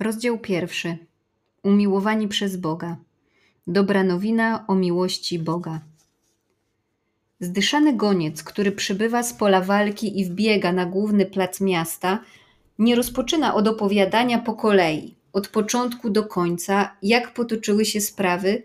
[0.00, 0.96] Rozdział pierwszy.
[1.62, 2.96] Umiłowani przez Boga.
[3.66, 5.80] Dobra nowina o miłości Boga.
[7.40, 12.24] Zdyszany goniec, który przybywa z pola walki i wbiega na główny plac miasta,
[12.78, 18.62] nie rozpoczyna od opowiadania po kolei, od początku do końca, jak potoczyły się sprawy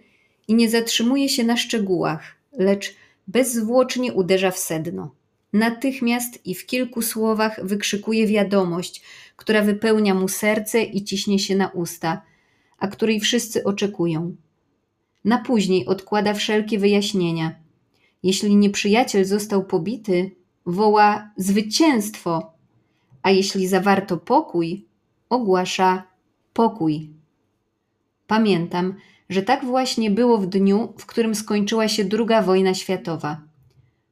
[0.47, 2.95] i nie zatrzymuje się na szczegółach, lecz
[3.27, 5.11] bezzwłocznie uderza w sedno.
[5.53, 9.01] Natychmiast i w kilku słowach wykrzykuje wiadomość,
[9.35, 12.21] która wypełnia mu serce i ciśnie się na usta,
[12.77, 14.35] a której wszyscy oczekują.
[15.25, 17.55] Na później odkłada wszelkie wyjaśnienia.
[18.23, 20.31] Jeśli nieprzyjaciel został pobity,
[20.65, 22.53] woła zwycięstwo,
[23.21, 24.85] a jeśli zawarto pokój,
[25.29, 26.03] ogłasza
[26.53, 27.09] pokój.
[28.27, 28.95] Pamiętam,
[29.29, 33.41] że tak właśnie było w dniu, w którym skończyła się II wojna światowa.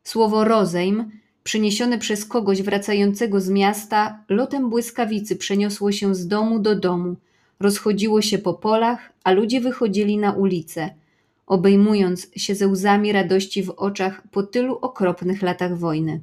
[0.04, 1.12] Słowo rozejm
[1.44, 7.16] przyniesione przez kogoś wracającego z miasta, lotem błyskawicy przeniosło się z domu do domu,
[7.59, 10.90] rozchodziło się po polach, a ludzie wychodzili na ulice,
[11.48, 16.21] obejmując się ze łzami radości w oczach po tylu okropnych latach wojny.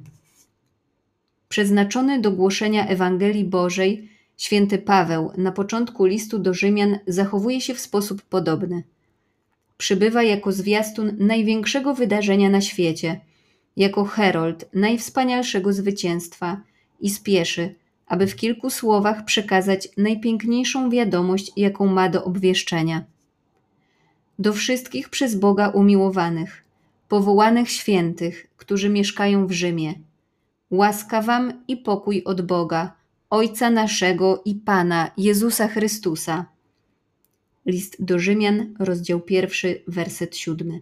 [1.49, 7.79] Przeznaczony do głoszenia Ewangelii Bożej, święty Paweł na początku listu do Rzymian zachowuje się w
[7.79, 8.83] sposób podobny.
[9.77, 13.19] Przybywa jako zwiastun największego wydarzenia na świecie–
[13.79, 16.61] jako herold najwspanialszego zwycięstwa
[16.99, 17.75] i spieszy,
[18.07, 23.03] aby w kilku słowach przekazać najpiękniejszą wiadomość, jaką ma do obwieszczenia.
[24.39, 26.63] Do wszystkich przez Boga umiłowanych,
[27.07, 29.93] powołanych świętych, którzy mieszkają w Rzymie.
[30.71, 36.45] Łaska wam i pokój od Boga, Ojca naszego i Pana Jezusa Chrystusa.
[37.65, 40.81] List do Rzymian, rozdział pierwszy, werset siódmy.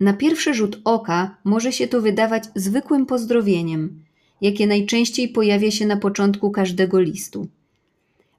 [0.00, 4.04] Na pierwszy rzut oka może się to wydawać zwykłym pozdrowieniem,
[4.40, 7.48] jakie najczęściej pojawia się na początku każdego listu.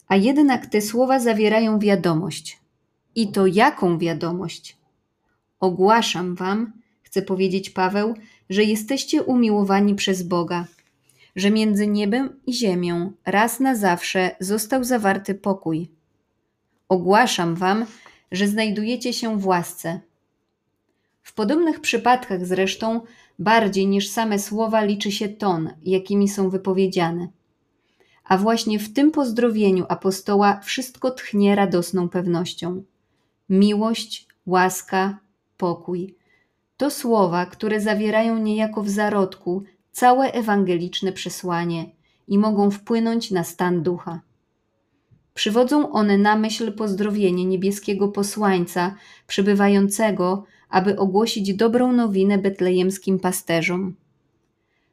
[0.07, 2.59] A jednak te słowa zawierają wiadomość.
[3.15, 4.77] I to jaką wiadomość?
[5.59, 6.71] Ogłaszam wam,
[7.02, 8.14] chce powiedzieć Paweł,
[8.49, 10.65] że jesteście umiłowani przez Boga,
[11.36, 15.87] że między niebem i ziemią raz na zawsze został zawarty pokój.
[16.89, 17.86] Ogłaszam wam,
[18.31, 19.99] że znajdujecie się w łasce
[21.30, 23.02] w podobnych przypadkach zresztą
[23.40, 27.28] bardziej niż same słowa liczy się ton, jakimi są wypowiedziane.
[28.23, 32.84] A właśnie w tym pozdrowieniu apostoła wszystko tchnie radosną pewnością.
[33.50, 35.20] Miłość, łaska,
[35.58, 36.16] pokój.
[36.78, 41.86] To słowa, które zawierają niejako w zarodku całe ewangeliczne przesłanie
[42.28, 44.22] i mogą wpłynąć na stan ducha.
[45.34, 48.96] Przywodzą one na myśl pozdrowienie niebieskiego posłańca
[49.28, 53.95] przybywającego aby ogłosić dobrą nowinę betlejemskim pasterzom.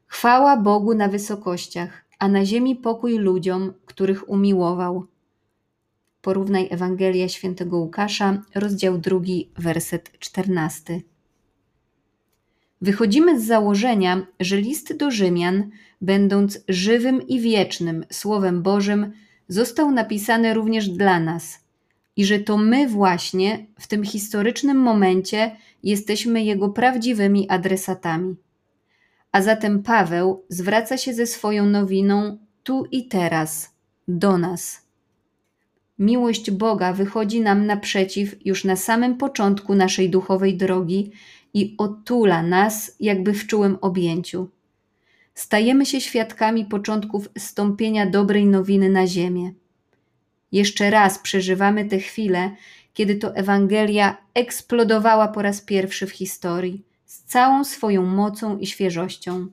[0.06, 5.06] Chwała Bogu na wysokościach, a na ziemi pokój ludziom, których umiłował.
[6.22, 11.02] Porównaj Ewangelia świętego Łukasza, rozdział drugi, werset czternasty.
[12.80, 15.70] Wychodzimy z założenia, że list do Rzymian,
[16.00, 19.12] będąc żywym i wiecznym Słowem Bożym,
[19.48, 21.58] został napisany również dla nas–
[22.16, 25.56] i że to my właśnie w tym historycznym momencie
[25.86, 28.36] jesteśmy jego prawdziwymi adresatami.
[29.32, 33.74] A zatem Paweł zwraca się ze swoją nowiną tu i teraz,
[34.08, 34.86] do nas.
[35.98, 41.10] Miłość Boga wychodzi nam naprzeciw już na samym początku naszej duchowej drogi
[41.54, 44.48] i otula nas jakby w czułym objęciu.
[45.34, 49.52] Stajemy się świadkami początków stąpienia dobrej nowiny na ziemię.
[50.52, 52.50] Jeszcze raz przeżywamy tę chwilę,
[52.96, 59.46] kiedy to Ewangelia eksplodowała po raz pierwszy w historii, z całą swoją mocą i świeżością.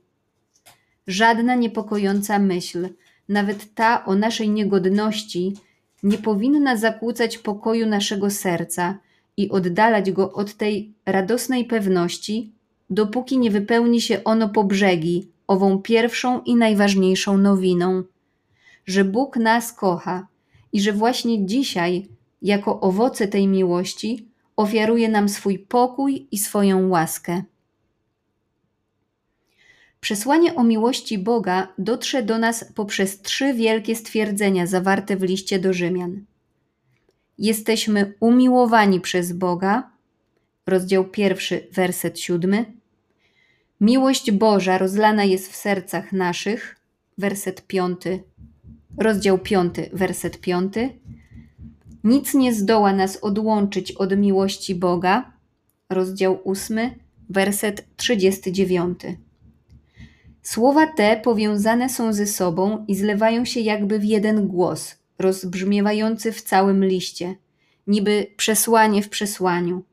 [1.08, 2.90] Żadna niepokojąca myśl,
[3.30, 5.54] nawet ta o naszej niegodności,
[6.04, 8.98] nie powinna zakłócać pokoju naszego serca
[9.38, 12.52] i oddalać go od tej radosnej pewności,
[12.90, 18.04] dopóki nie wypełni się ono po brzegi ową pierwszą i najważniejszą nowiną,
[18.86, 20.28] że Bóg nas kocha
[20.74, 22.08] i że właśnie dzisiaj,
[22.44, 27.44] jako owoce tej miłości, ofiaruje nam swój pokój i swoją łaskę.
[30.00, 35.74] Przesłanie o miłości Boga dotrze do nas poprzez trzy wielkie stwierdzenia zawarte w liście do
[35.74, 36.26] Rzymian.
[37.38, 39.90] Jesteśmy umiłowani przez Boga,
[40.68, 42.66] rozdział pierwszy, werset siódmy.
[43.82, 46.76] Miłość Boża rozlana jest w sercach naszych,
[47.18, 48.24] werset piąty
[48.98, 50.74] rozdział 5, werset 5.
[52.04, 55.32] Nic nie zdoła nas odłączyć od miłości Boga,
[55.90, 56.80] rozdział 8,
[57.30, 59.00] werset 39.
[60.42, 66.42] Słowa te powiązane są ze sobą i zlewają się jakby w jeden głos, rozbrzmiewający w
[66.42, 67.36] całym liście,
[67.88, 69.84] niby przesłanie w przesłaniu,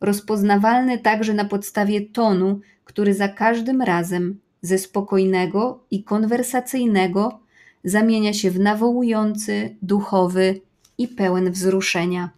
[0.00, 7.40] rozpoznawalny także na podstawie tonu, który za każdym razem ze spokojnego i konwersacyjnego
[7.84, 10.60] zamienia się w nawołujący, duchowy
[11.02, 12.30] i pełen wzruszenia.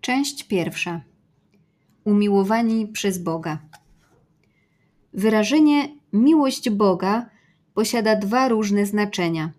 [0.00, 1.00] Część pierwsza.
[2.04, 3.58] Umiłowani przez Boga.
[5.12, 7.30] Wyrażenie miłość Boga
[7.74, 9.52] posiada dwa różne znaczenia.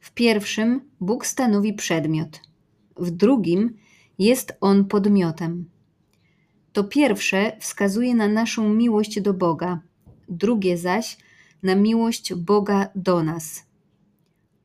[0.00, 2.40] W pierwszym Bóg stanowi przedmiot,
[2.96, 3.76] w drugim
[4.18, 5.70] jest on podmiotem.
[6.72, 9.80] To pierwsze wskazuje na naszą miłość do Boga,
[10.28, 11.18] drugie zaś
[11.62, 13.65] na miłość Boga do nas.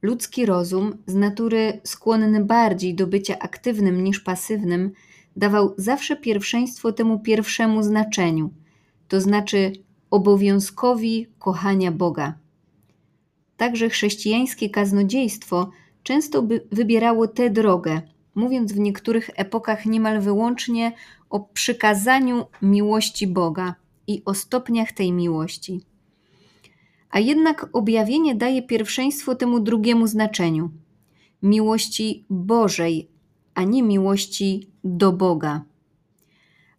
[0.02, 4.92] Ludzki rozum, z natury skłonny bardziej do bycia aktywnym niż pasywnym,
[5.36, 8.50] dawał zawsze pierwszeństwo temu pierwszemu znaczeniu,
[9.08, 9.72] to znaczy
[10.10, 12.34] obowiązkowi kochania Boga.
[13.58, 15.70] Także chrześcijańskie kaznodziejstwo
[16.04, 18.02] często wybierało tę drogę,
[18.36, 20.92] mówiąc w niektórych epokach niemal wyłącznie
[21.30, 23.76] o przykazaniu miłości Boga
[24.08, 25.91] i o stopniach tej miłości.
[27.12, 30.72] A jednak objawienie daje pierwszeństwo temu drugiemu znaczeniu
[31.44, 33.10] miłości Bożej,
[33.54, 35.64] a nie miłości do Boga.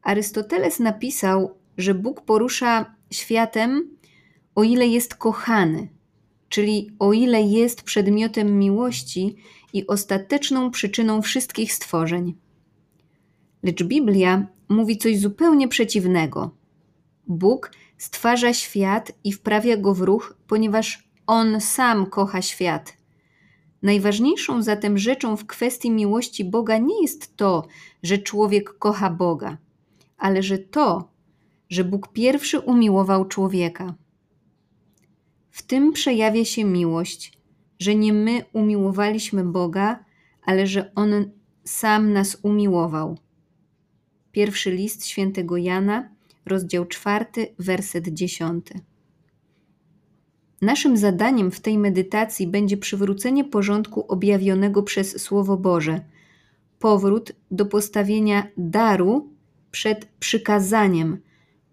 [0.02, 3.90] Arystoteles napisał, że Bóg porusza światem,
[4.54, 5.88] o ile jest kochany,
[6.48, 9.36] czyli o ile jest przedmiotem miłości
[9.72, 12.34] i ostateczną przyczyną wszystkich stworzeń.
[13.62, 16.50] Lecz Biblia mówi coś zupełnie przeciwnego.
[17.26, 17.70] Bóg
[18.02, 22.96] stwarza świat i wprawia go w ruch, ponieważ On sam kocha świat.
[23.82, 27.66] Najważniejszą zatem rzeczą w kwestii miłości Boga nie jest to,
[28.02, 29.56] że człowiek kocha Boga,
[30.18, 31.12] ale że to,
[31.68, 33.94] że Bóg pierwszy umiłował człowieka.
[35.50, 37.38] W tym przejawia się miłość,
[37.78, 40.04] że nie my umiłowaliśmy Boga,
[40.44, 41.30] ale że On
[41.64, 43.18] sam nas umiłował.
[44.32, 46.11] Pierwszy list świętego Jana,
[46.46, 48.80] rozdział czwarty, werset dziesiąty.
[50.62, 56.00] Naszym zadaniem w tej medytacji będzie przywrócenie porządku objawionego przez Słowo Boże,
[56.78, 59.30] powrót do postawienia daru
[59.70, 61.18] przed przykazaniem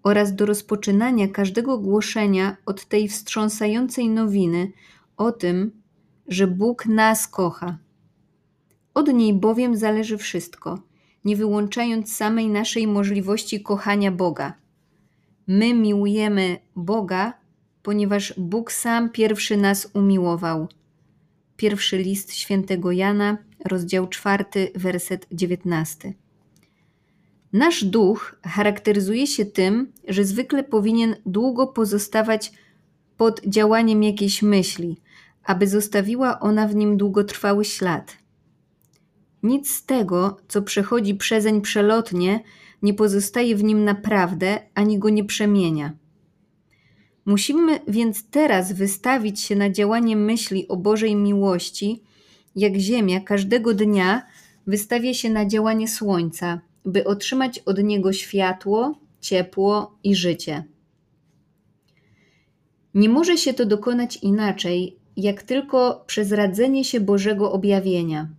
[0.04, 4.72] oraz do rozpoczynania każdego głoszenia od tej wstrząsającej nowiny
[5.18, 5.72] o tym,
[6.27, 7.77] że Bóg nas kocha.
[8.94, 10.80] Od niej bowiem zależy wszystko,
[11.25, 14.54] nie wyłączając samej naszej możliwości kochania Boga.
[15.51, 17.34] My miłujemy Boga,
[17.84, 20.68] ponieważ Bóg sam pierwszy nas umiłował.
[21.57, 26.13] Pierwszy list świętego Jana, rozdział czwarty, werset dziewiętnasty.
[27.54, 32.51] Nasz duch charakteryzuje się tym, że zwykle powinien długo pozostawać
[33.18, 34.98] pod działaniem jakiejś myśli,
[35.44, 38.18] aby zostawiła ona w nim długotrwały ślad.
[39.44, 42.44] Nic z tego, co przechodzi przezeń przelotnie,
[42.81, 45.94] nie pozostaje w nim naprawdę, ani go nie przemienia.
[47.26, 52.04] Musimy więc teraz wystawić się na działanie myśli o Bożej miłości,
[52.56, 54.26] jak Ziemia każdego dnia
[54.68, 60.64] wystawia się na działanie Słońca, by otrzymać od niego światło, ciepło i życie.
[62.94, 68.30] Nie może się to dokonać inaczej, jak tylko przez radzenie się Bożego objawienia.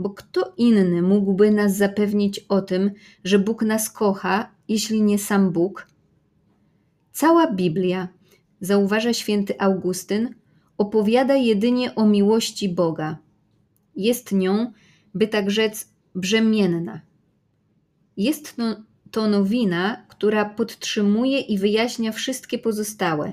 [0.00, 2.90] Bo kto inny mógłby nas zapewnić o tym,
[3.24, 5.86] że Bóg nas kocha, jeśli nie sam Bóg?
[7.12, 8.08] Cała Biblia,
[8.60, 10.34] zauważa święty Augustyn,
[10.78, 13.18] opowiada jedynie o miłości Boga.
[13.96, 14.72] Jest nią,
[15.14, 17.00] by tak rzec, brzemienna.
[18.16, 18.62] Jest to,
[19.10, 23.32] to nowina, która podtrzymuje i wyjaśnia wszystkie pozostałe.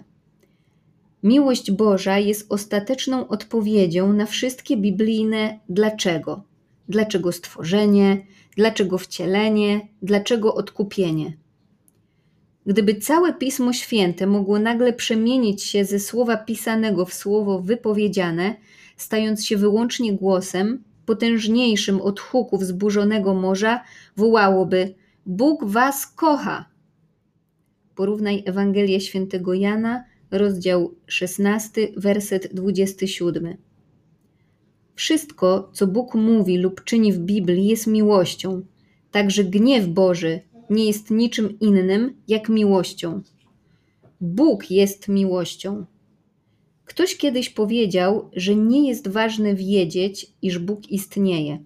[1.24, 6.57] Miłość Boża jest ostateczną odpowiedzią na wszystkie biblijne dlaczego.
[6.90, 8.26] Dlaczego stworzenie,
[8.56, 11.38] dlaczego wcielenie, dlaczego odkupienie.
[12.66, 18.56] Gdyby całe Pismo Święte mogło nagle przemienić się ze słowa pisanego w słowo wypowiedziane,
[18.98, 23.84] stając się wyłącznie głosem, potężniejszym od huku wzburzonego morza,
[24.18, 24.94] wołałoby:
[25.26, 26.66] Bóg was kocha!
[27.96, 33.67] Porównaj Ewangelię świętego Jana, rozdział 16, werset 27.
[34.98, 38.62] Wszystko, co Bóg mówi lub czyni w Biblii, jest miłością.
[39.12, 43.22] Także gniew Boży nie jest niczym innym jak miłością.
[44.22, 45.86] Bóg jest miłością.
[46.86, 51.64] Ktoś kiedyś powiedział, że nie jest ważne wiedzieć, iż Bóg istnieje.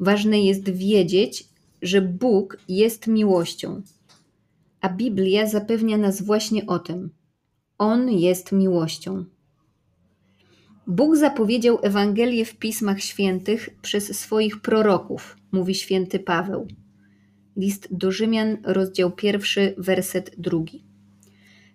[0.00, 1.44] Ważne jest wiedzieć,
[1.82, 3.82] że Bóg jest miłością.
[4.80, 7.10] A Biblia zapewnia nas właśnie o tym.
[7.78, 9.24] On jest miłością.
[10.90, 16.68] Bóg zapowiedział Ewangelię w Pismach Świętych przez swoich proroków, mówi święty Paweł.
[17.56, 20.84] List do Rzymian, rozdział pierwszy, werset drugi.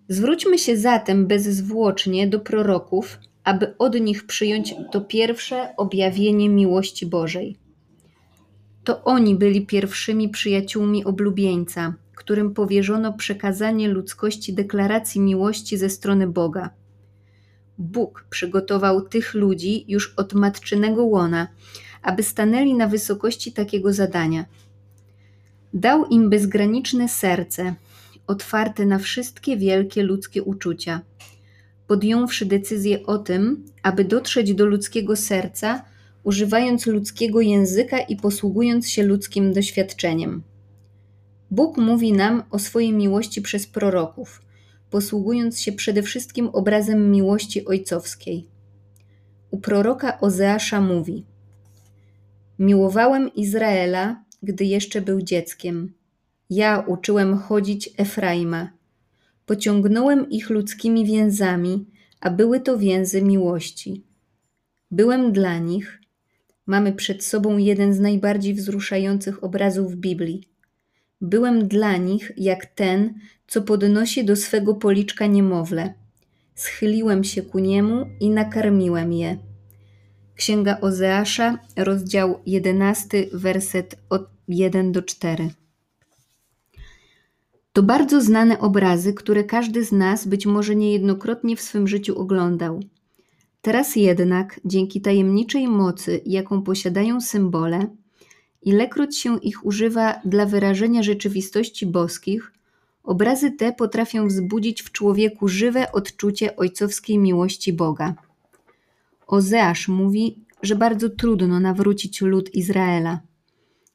[0.08, 7.58] Zwróćmy się zatem bezzwłocznie do proroków, aby od nich przyjąć to pierwsze objawienie miłości Bożej.
[8.84, 16.70] To oni byli pierwszymi przyjaciółmi oblubieńca, którym powierzono przekazanie ludzkości deklaracji miłości ze strony Boga.
[17.78, 21.48] Bóg przygotował tych ludzi już od matczynego łona,
[22.02, 24.46] aby stanęli na wysokości takiego zadania.
[25.74, 27.76] Dał im bezgraniczne serce,
[28.28, 31.02] otwarte na wszystkie wielkie ludzkie uczucia.
[31.88, 35.86] Podjąwszy decyzję o tym, aby dotrzeć do ludzkiego serca,
[36.24, 40.44] używając ludzkiego języka i posługując się ludzkim doświadczeniem.
[41.52, 44.42] Bóg mówi nam o swojej miłości przez proroków,
[44.90, 48.48] posługując się przede wszystkim obrazem miłości ojcowskiej.
[49.52, 51.26] U proroka Ozeasza mówi:
[52.60, 55.94] Miłowałem Izraela, gdy jeszcze był dzieckiem.
[56.50, 58.70] Ja uczyłem chodzić Efraima.
[59.46, 61.86] Pociągnąłem ich ludzkimi więzami,
[62.20, 64.04] a były to więzy miłości.
[64.92, 66.02] Byłem dla nich.
[66.66, 70.55] Mamy przed sobą jeden z najbardziej wzruszających obrazów Biblii.
[71.26, 73.14] Byłem dla nich jak ten,
[73.48, 75.94] co podnosi do swego policzka niemowlę.
[76.56, 79.38] Schyliłem się ku niemu i nakarmiłem je.
[80.36, 85.50] Księga Ozeasza, rozdział 11, werset od 1 do 4.
[87.74, 92.80] To bardzo znane obrazy, które każdy z nas być może niejednokrotnie w swym życiu oglądał.
[93.62, 97.88] Teraz jednak, dzięki tajemniczej mocy, jaką posiadają symbole,
[98.66, 102.52] ilekroć się ich używa dla wyrażenia rzeczywistości boskich,
[103.04, 108.16] obrazy te potrafią wzbudzić w człowieku żywe odczucie ojcowskiej miłości Boga.
[109.28, 113.20] Ozeasz mówi, że bardzo trudno nawrócić lud Izraela.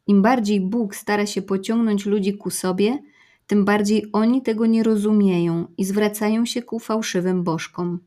[0.07, 2.99] Im bardziej Bóg stara się pociągnąć ludzi ku sobie,
[3.47, 7.99] tym bardziej oni tego nie rozumieją i zwracają się ku fałszywym bożkom.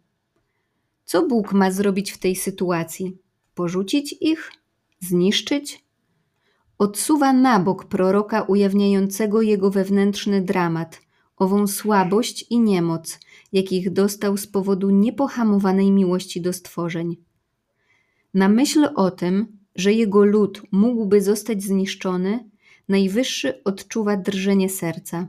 [1.06, 3.18] Co Bóg ma zrobić w tej sytuacji?
[3.56, 4.52] Porzucić ich?
[5.00, 5.84] Zniszczyć?
[6.84, 11.02] Odsuwa na bok proroka ujawniającego jego wewnętrzny dramat,
[11.38, 13.20] ową słabość i niemoc,
[13.54, 17.18] jakich dostał z powodu niepohamowanej miłości do stworzeń.
[18.34, 22.50] Na myśl o tym, że jego lud mógłby zostać zniszczony,
[22.90, 25.28] Najwyższy odczuwa drżenie serca.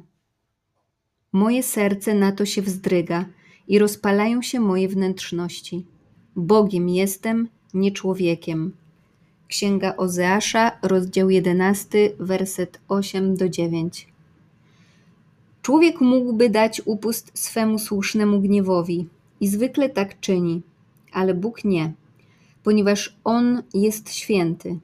[1.33, 3.25] Moje serce na to się wzdryga
[3.69, 5.87] i rozpalają się moje wnętrzności.
[6.37, 8.84] Bogiem jestem, nie człowiekiem.
[9.55, 14.09] Księga Ozeasza, rozdział 11, werset 8 do 9.
[15.63, 19.09] Człowiek mógłby dać upust swemu słusznemu gniewowi
[19.41, 20.63] i zwykle tak czyni,
[21.13, 21.93] ale Bóg nie,
[22.63, 24.79] ponieważ On jest święty,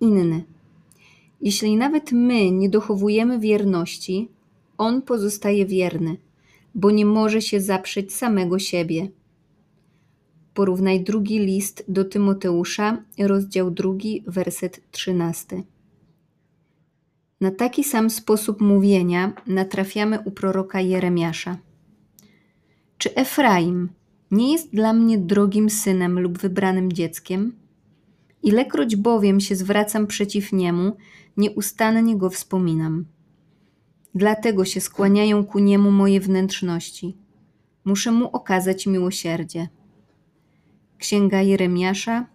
[0.00, 0.44] inny.
[1.40, 4.28] Jeśli nawet my nie dochowujemy wierności,
[4.78, 6.16] On pozostaje wierny,
[6.74, 9.08] bo nie może się zaprzeć samego siebie.
[10.54, 15.62] Porównaj drugi list do Tymoteusza, rozdział drugi, werset trzynasty.
[17.40, 21.58] Na taki sam sposób mówienia natrafiamy u proroka Jeremiasza.
[22.98, 23.88] Czy Efraim
[24.30, 27.52] nie jest dla mnie drogim synem lub wybranym dzieckiem?
[28.42, 30.96] Ilekroć bowiem się zwracam przeciw niemu,
[31.36, 33.04] nieustannie go wspominam.
[34.14, 37.16] Dlatego się skłaniają ku niemu moje wnętrzności.
[37.84, 39.68] Muszę mu okazać miłosierdzie.
[41.02, 42.26] Księga Jeremiasza,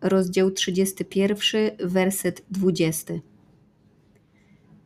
[0.00, 3.14] rozdział 31, werset 20.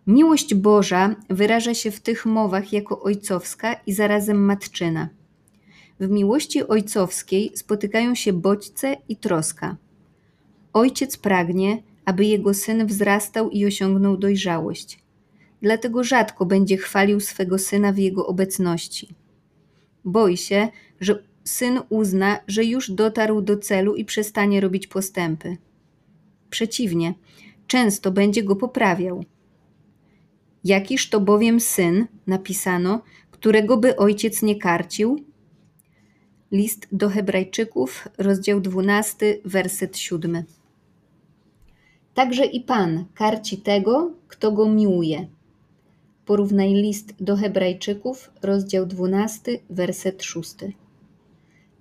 [0.07, 5.09] Miłość Boża wyraża się w tych mowach jako ojcowska i zarazem matczyna.
[6.01, 9.77] W miłości ojcowskiej spotykają się bodźce i troska.
[10.73, 14.99] Ojciec pragnie, aby jego syn wzrastał i osiągnął dojrzałość.
[15.63, 19.15] Dlatego rzadko będzie chwalił swego syna w jego obecności.
[20.05, 20.69] Boi się,
[21.01, 25.57] że syn uzna, że już dotarł do celu i przestanie robić postępy.
[26.51, 27.15] Przeciwnie,
[27.67, 29.25] często będzie go poprawiał.
[30.65, 35.25] Jakiż to bowiem syn, napisano, którego by ojciec nie karcił?
[36.53, 40.45] List do Hebrajczyków, rozdział 12, werset 7.
[42.15, 45.29] Także i Pan karci tego, kto go miłuje.
[46.27, 50.55] Porównaj list do Hebrajczyków, rozdział 12, werset 6.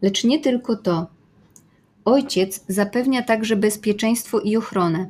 [0.02, 1.08] Lecz nie tylko to.
[2.06, 5.08] Ojciec zapewnia także bezpieczeństwo i ochronę,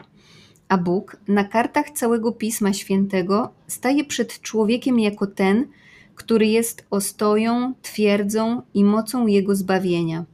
[0.67, 5.67] a Bóg na kartach całego Pisma Świętego staje przed człowiekiem jako ten,
[6.15, 10.25] który jest ostoją, twierdzą i mocą jego zbawienia.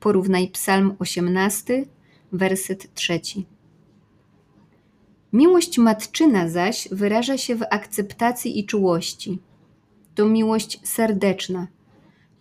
[0.00, 1.86] Porównaj Psalm 18,
[2.32, 3.46] werset trzeci.
[5.32, 9.38] Miłość matczyna zaś wyraża się w akceptacji i czułości.
[10.14, 11.66] To miłość serdeczna.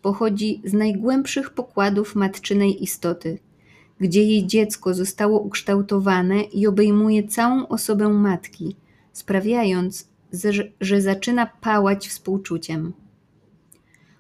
[0.08, 3.40] Pochodzi z najgłębszych pokładów matczynej istoty,
[4.00, 8.76] gdzie jej dziecko zostało ukształtowane i obejmuje całą osobę matki,
[9.14, 10.10] sprawiając,
[10.82, 12.94] że zaczyna pałać współczuciem.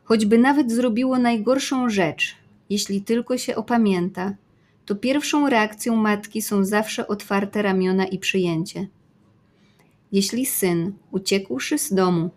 [0.03, 2.35] Choćby nawet zrobiło najgorszą rzecz,
[2.69, 4.35] jeśli tylko się opamięta,
[4.85, 8.87] to pierwszą reakcją matki są zawsze otwarte ramiona i przyjęcie.
[10.11, 12.29] Jeśli syn, uciekłszy z domu,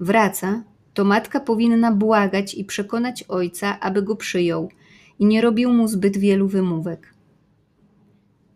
[0.00, 0.62] wraca,
[0.96, 4.68] to matka powinna błagać i przekonać ojca, aby go przyjął
[5.18, 7.14] i nie robił mu zbyt wielu wymówek.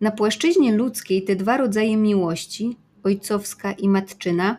[0.01, 4.57] Na płaszczyźnie ludzkiej te dwa rodzaje miłości, ojcowska i matczyna,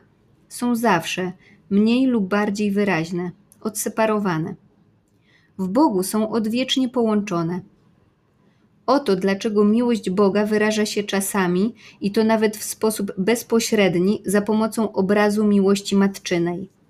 [0.49, 1.33] są zawsze
[1.71, 4.55] mniej lub bardziej wyraźne, odseparowane.
[5.59, 7.61] W Bogu są odwiecznie połączone–
[8.87, 14.93] Oto dlaczego miłość Boga wyraża się czasami, i to nawet w sposób bezpośredni, za pomocą
[14.93, 16.82] obrazu miłości matczynej.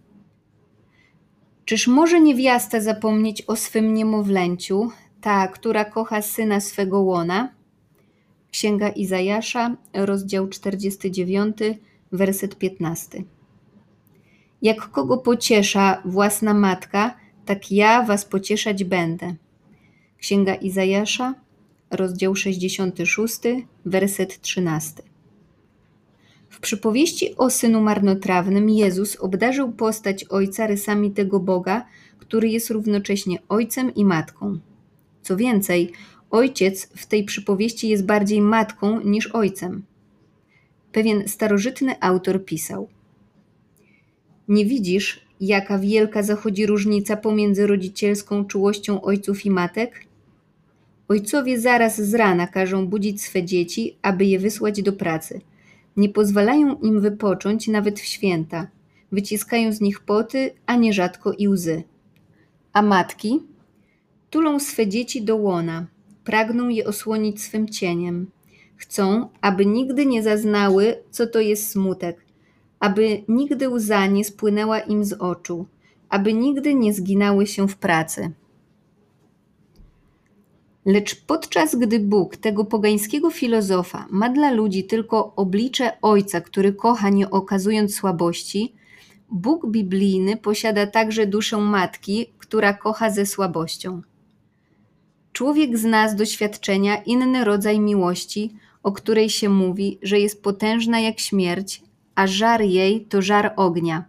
[1.64, 4.90] Czyż może niewiasta zapomnieć o swym niemowlęciu,
[5.20, 7.54] ta, która kocha syna swego łona?
[8.50, 11.56] Księga Izajasza, rozdział 49,
[12.12, 13.22] werset 15.
[14.62, 19.34] Jak kogo pociesza własna matka, tak ja was pocieszać będę.
[20.18, 21.34] Księga Izajasza,
[21.90, 23.40] rozdział 66,
[23.84, 25.11] werset 13.
[26.52, 31.86] W przypowieści o synu marnotrawnym Jezus obdarzył postać ojca rysami tego Boga,
[32.18, 34.58] który jest równocześnie ojcem i matką.
[35.22, 35.92] Co więcej,
[36.30, 39.82] ojciec w tej przypowieści jest bardziej matką niż ojcem.
[40.92, 42.88] Pewien starożytny autor pisał:
[44.48, 50.06] Nie widzisz, jaka wielka zachodzi różnica pomiędzy rodzicielską czułością ojców i matek?
[51.08, 55.40] Ojcowie zaraz z rana każą budzić swe dzieci, aby je wysłać do pracy.
[55.96, 58.66] Nie pozwalają im wypocząć nawet w święta.
[59.12, 61.82] Wyciskają z nich poty, a nierzadko i łzy.
[62.72, 63.42] A matki
[64.30, 65.86] tulą swe dzieci do łona,
[66.24, 68.30] pragną je osłonić swym cieniem.
[68.76, 72.24] Chcą, aby nigdy nie zaznały, co to jest smutek,
[72.80, 75.66] aby nigdy łza nie spłynęła im z oczu,
[76.08, 78.30] aby nigdy nie zginały się w pracy.
[80.86, 87.08] Lecz podczas gdy Bóg tego pogańskiego filozofa ma dla ludzi tylko oblicze Ojca, który kocha
[87.10, 88.74] nie okazując słabości,
[89.30, 94.02] Bóg biblijny posiada także duszę matki, która kocha ze słabością.
[95.32, 101.20] Człowiek zna z doświadczenia inny rodzaj miłości, o której się mówi, że jest potężna jak
[101.20, 101.82] śmierć,
[102.14, 104.04] a żar jej to żar ognia.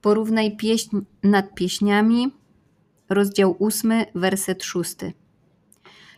[0.00, 2.30] Porównaj pieśń nad pieśniami,
[3.08, 4.94] rozdział 8, werset 6.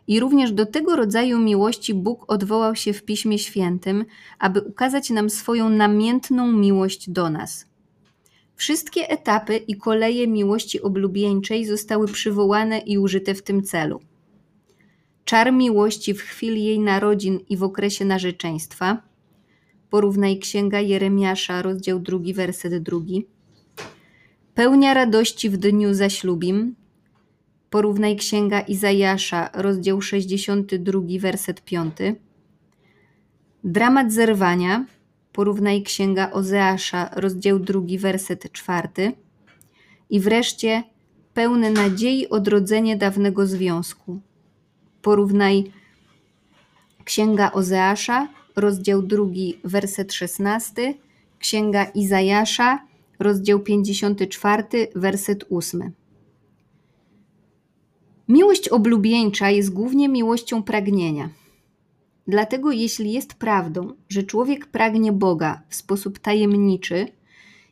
[0.07, 4.05] I również do tego rodzaju miłości Bóg odwołał się w Piśmie Świętym,
[4.38, 7.67] aby ukazać nam swoją namiętną miłość do nas.
[8.57, 14.01] Wszystkie etapy i koleje miłości oblubieńczej zostały przywołane i użyte w tym celu.
[15.25, 19.03] Czar miłości w chwili jej narodzin i w okresie narzeczeństwa.
[19.90, 23.27] Porównaj Księga Jeremiasza, rozdział drugi, werset drugi.
[24.55, 26.75] Pełnia radości w dniu zaślubim,
[27.70, 31.96] Porównaj Księga Izajasza, rozdział 62, werset 5.
[33.64, 34.87] Dramat zerwania.
[35.33, 38.88] Porównaj Księga Ozeasza, rozdział 2, werset 4.
[40.11, 40.83] I wreszcie
[41.35, 44.20] pełne nadziei odrodzenie dawnego związku.
[45.03, 45.72] Porównaj
[47.05, 49.24] Księga Ozeasza, rozdział 2,
[49.64, 50.94] werset 16.
[51.38, 52.87] Księga Izajasza,
[53.18, 55.92] rozdział 54, werset 8.
[58.29, 61.31] Miłość oblubieńcza jest głównie miłością pragnienia.
[62.27, 67.09] Dlatego, jeśli jest prawdą, że człowiek pragnie Boga w sposób tajemniczy,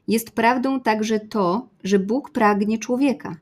[0.09, 3.37] jest prawdą także to, że Bóg pragnie człowieka.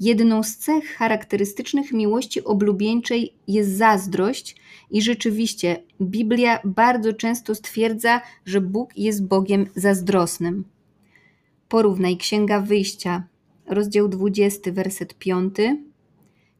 [0.00, 4.56] Jedną z cech charakterystycznych miłości oblubieńczej jest zazdrość,
[4.90, 10.64] i rzeczywiście Biblia bardzo często stwierdza, że Bóg jest Bogiem zazdrosnym.
[11.68, 13.26] Porównaj Księga Wyjścia,
[13.66, 15.54] rozdział 20, werset 5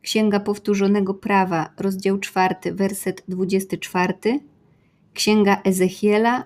[0.03, 4.15] Księga Powtórzonego Prawa, rozdział 4, werset 24,
[5.15, 6.45] Księga Ezechiela,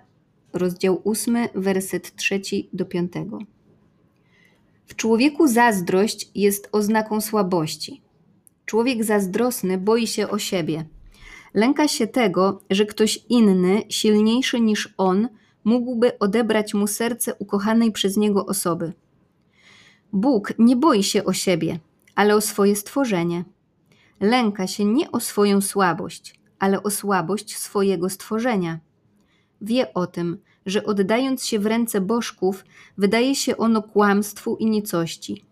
[0.53, 2.41] rozdział 8, werset 3
[2.73, 3.13] do 5.
[4.87, 8.03] W człowieku zazdrość jest oznaką słabości.
[8.67, 10.85] Człowiek zazdrosny boi się o siebie.
[11.55, 15.29] Lęka się tego, że ktoś inny, silniejszy niż on,
[15.65, 18.93] mógłby odebrać mu serce ukochanej przez niego osoby.
[20.13, 21.79] Bóg nie boi się o siebie,
[22.15, 23.45] ale o swoje stworzenie.
[24.21, 28.81] lęka się nie o swoją słabość, ale o słabość swojego stworzenia.
[29.61, 32.65] Wie o tym, że oddając się w ręce bożków,
[32.99, 35.45] wydaje się ono kłamstwu i nicości.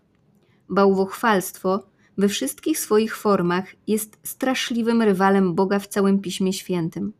[0.69, 1.83] Bałwochwalstwo
[2.17, 7.13] we wszystkich swoich formach jest straszliwym rywalem Boga w całym Piśmie Świętym.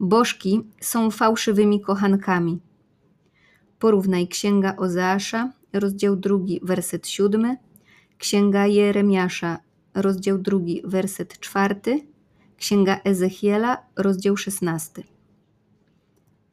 [0.00, 2.60] Bożki są fałszywymi kochankami.
[3.78, 7.56] Porównaj Księga Ozeasza, rozdział drugi, werset siódmy,
[8.22, 9.58] Księga Jeremiasza,
[9.94, 12.06] rozdział drugi, werset czwarty,
[12.56, 15.02] Księga Ezechiela, rozdział szesnasty.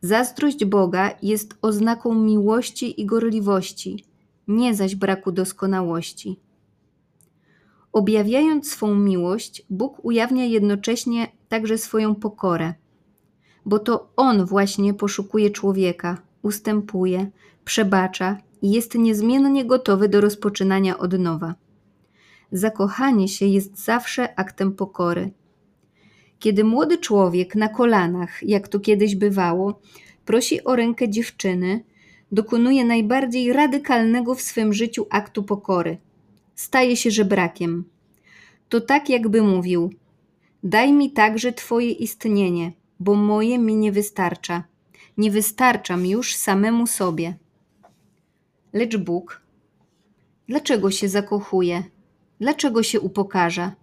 [0.01, 4.05] Zazdrość Boga jest oznaką miłości i gorliwości,
[4.47, 6.39] nie zaś braku doskonałości.
[7.91, 12.73] Objawiając swą miłość, Bóg ujawnia jednocześnie także swoją pokorę,
[13.65, 17.31] bo to On właśnie poszukuje człowieka, ustępuje,
[17.65, 21.55] przebacza i jest niezmiennie gotowy do rozpoczynania od nowa.
[22.51, 25.31] Zakochanie się jest zawsze aktem pokory.
[26.39, 29.79] Kiedy młody człowiek na kolanach, jak to kiedyś bywało,
[30.25, 31.83] prosi o rękę dziewczyny,
[32.31, 35.97] dokonuje najbardziej radykalnego w swym życiu aktu pokory.
[36.55, 37.85] Staje się żebrakiem.
[38.69, 39.93] To tak, jakby mówił:
[40.63, 44.63] Daj mi także Twoje istnienie, bo moje mi nie wystarcza.
[45.17, 47.33] Nie wystarczam już samemu sobie.
[48.73, 49.41] Lecz Bóg,
[50.47, 51.83] dlaczego się zakochuje?
[52.39, 53.75] Dlaczego się upokarza?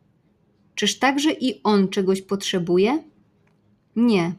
[0.74, 3.02] Czyż także i on czegoś potrzebuje?
[3.96, 4.34] Nie,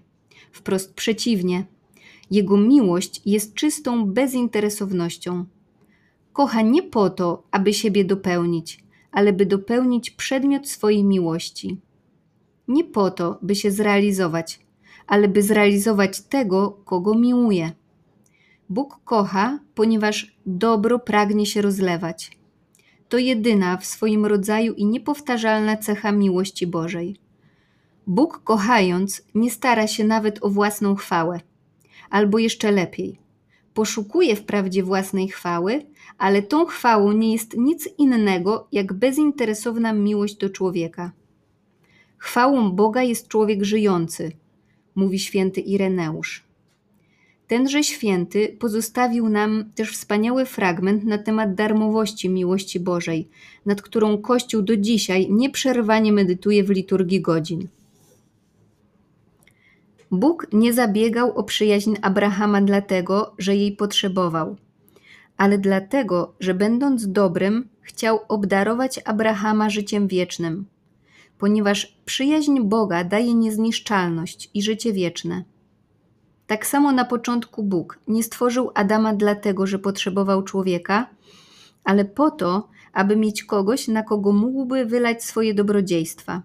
[0.51, 1.65] wprost przeciwnie.
[2.31, 5.45] Jego miłość jest czystą bezinteresownością.
[6.33, 11.77] Kocha nie po to, aby siebie dopełnić, ale by dopełnić przedmiot swojej miłości.
[12.67, 14.59] Nie po to, by się zrealizować,
[15.07, 17.71] ale by zrealizować tego, kogo miłuje.
[18.69, 22.31] Bóg kocha, ponieważ dobro pragnie się rozlewać.
[23.09, 27.15] To jedyna w swoim rodzaju i niepowtarzalna cecha miłości Bożej.
[28.07, 31.39] Bóg kochając nie stara się nawet o własną chwałę,
[32.09, 33.19] albo jeszcze lepiej,
[33.73, 35.85] poszukuje wprawdzie własnej chwały,
[36.17, 41.11] ale tą chwałą nie jest nic innego jak bezinteresowna miłość do człowieka.
[42.17, 44.31] Chwałą Boga jest człowiek żyjący,
[44.95, 46.46] mówi święty Ireneusz.
[47.47, 53.29] Tenże święty pozostawił nam też wspaniały fragment na temat darmowości miłości Bożej,
[53.65, 57.67] nad którą Kościół do dzisiaj nieprzerwanie medytuje w liturgii godzin.
[60.11, 64.55] Bóg nie zabiegał o przyjaźń Abrahama dlatego, że jej potrzebował,
[65.37, 70.65] ale dlatego, że będąc dobrym, chciał obdarować Abrahama życiem wiecznym,
[71.37, 75.43] ponieważ przyjaźń Boga daje niezniszczalność i życie wieczne.
[76.47, 81.09] Tak samo na początku Bóg nie stworzył Adama dlatego, że potrzebował człowieka,
[81.83, 86.41] ale po to, aby mieć kogoś, na kogo mógłby wylać swoje dobrodziejstwa.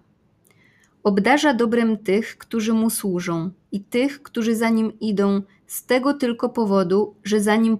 [1.03, 6.49] Obdarza dobrem tych, którzy mu służą i tych, którzy za nim idą, z tego tylko
[6.49, 7.77] powodu, że za nim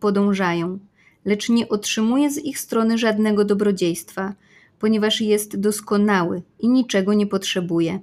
[0.00, 0.78] podążają,
[1.24, 4.34] lecz nie otrzymuje z ich strony żadnego dobrodziejstwa,
[4.78, 8.00] ponieważ jest doskonały i niczego nie potrzebuje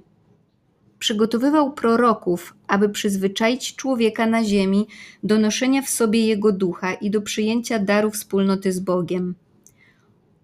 [1.00, 4.86] przygotowywał proroków, aby przyzwyczaić człowieka na ziemi
[5.22, 9.34] do noszenia w sobie jego ducha i do przyjęcia daru wspólnoty z Bogiem.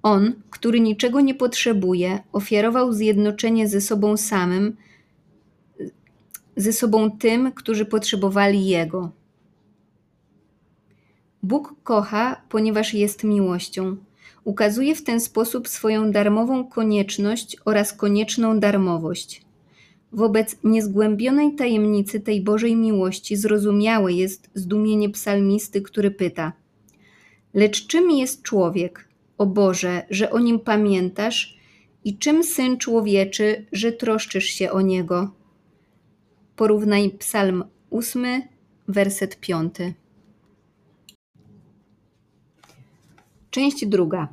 [0.02, 4.76] On, który niczego nie potrzebuje, ofiarował zjednoczenie ze sobą samym,
[6.56, 9.10] ze sobą tym, którzy potrzebowali Jego.
[11.42, 13.96] Bóg kocha, ponieważ jest miłością.
[14.44, 19.45] Ukazuje w ten sposób swoją darmową konieczność oraz konieczną darmowość.
[20.12, 26.52] Wobec niezgłębionej tajemnicy tej Bożej miłości zrozumiałe jest zdumienie psalmisty, który pyta:
[27.54, 31.56] Lecz czym jest człowiek, o Boże, że o nim pamiętasz,
[32.04, 35.30] i czym syn człowieczy, że troszczysz się o niego?
[36.56, 38.42] Porównaj Psalm 8,
[38.88, 39.74] werset 5.
[43.50, 44.28] Część druga.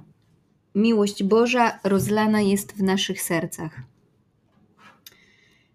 [0.75, 3.92] Miłość Boża rozlana jest w naszych sercach.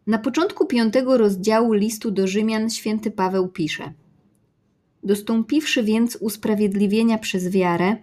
[0.08, 3.92] Na początku piątego rozdziału listu do Rzymian święty Paweł pisze:
[5.02, 7.96] Dostąpiwszy więc usprawiedliwienia przez wiarę,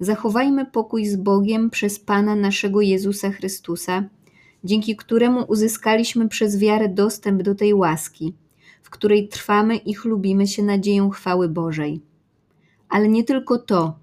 [0.00, 4.04] zachowajmy pokój z Bogiem przez Pana naszego Jezusa Chrystusa,
[4.64, 8.34] dzięki któremu uzyskaliśmy przez wiarę dostęp do tej łaski,
[8.82, 12.00] w której trwamy i chlubimy się nadzieją chwały Bożej.
[12.88, 13.98] Ale nie tylko to,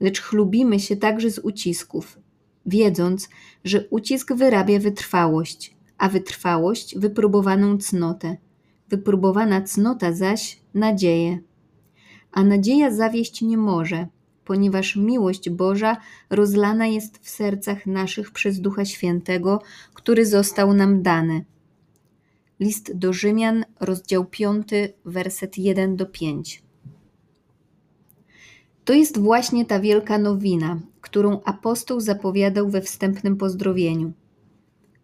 [0.00, 2.18] lecz chlubimy się także z ucisków,
[2.66, 3.28] wiedząc,
[3.64, 8.36] że ucisk wyrabia wytrwałość a wytrwałość wypróbowaną cnotę,
[8.88, 11.38] wypróbowana cnota zaś nadzieję.
[12.32, 14.06] A nadzieja zawieść nie może,
[14.44, 15.96] ponieważ miłość Boża
[16.30, 19.62] rozlana jest w sercach naszych przez Ducha Świętego,
[19.94, 21.44] który został nam dany.
[22.60, 24.68] List do Rzymian, rozdział 5,
[25.04, 26.62] werset 1 do 5.
[28.84, 34.12] To jest właśnie ta wielka nowina, którą apostoł zapowiadał we wstępnym pozdrowieniu.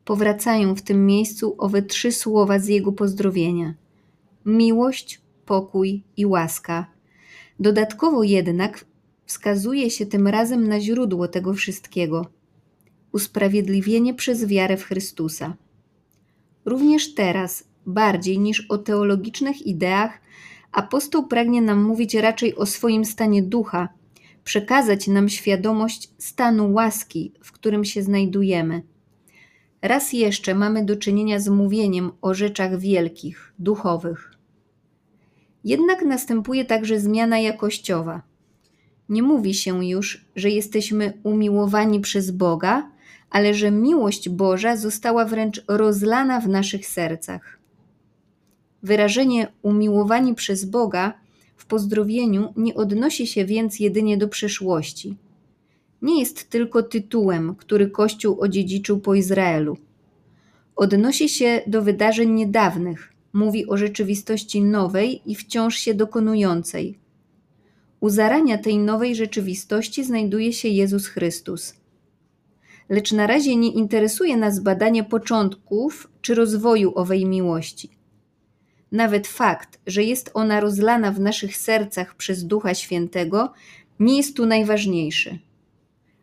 [0.08, 3.74] Powracają w tym miejscu owe trzy słowa z jego pozdrowienia:
[4.46, 6.86] miłość, pokój i łaska.
[7.60, 8.84] Dodatkowo jednak
[9.26, 12.26] wskazuje się tym razem na źródło tego wszystkiego
[13.12, 15.56] usprawiedliwienie przez wiarę w Chrystusa.
[16.64, 20.20] Również teraz, bardziej niż o teologicznych ideach,
[20.72, 23.88] apostoł pragnie nam mówić raczej o swoim stanie ducha,
[24.44, 28.82] przekazać nam świadomość stanu łaski, w którym się znajdujemy.
[29.82, 34.34] Raz jeszcze mamy do czynienia z mówieniem o rzeczach wielkich, duchowych.
[35.64, 38.22] Jednak następuje także zmiana jakościowa.
[39.08, 42.90] Nie mówi się już, że jesteśmy umiłowani przez Boga,
[43.30, 47.58] ale że miłość Boża została wręcz rozlana w naszych sercach.
[48.82, 51.14] Wyrażenie umiłowani przez Boga
[51.56, 55.16] w pozdrowieniu nie odnosi się więc jedynie do przeszłości.
[56.02, 59.76] Nie jest tylko tytułem, który Kościół odziedziczył po Izraelu.
[60.76, 66.98] Odnosi się do wydarzeń niedawnych, mówi o rzeczywistości nowej i wciąż się dokonującej.
[68.00, 71.74] U zarania tej nowej rzeczywistości znajduje się Jezus Chrystus.
[72.88, 77.90] Lecz na razie nie interesuje nas badanie początków czy rozwoju owej miłości.
[78.92, 83.52] Nawet fakt, że jest ona rozlana w naszych sercach przez Ducha Świętego,
[84.00, 85.38] nie jest tu najważniejszy.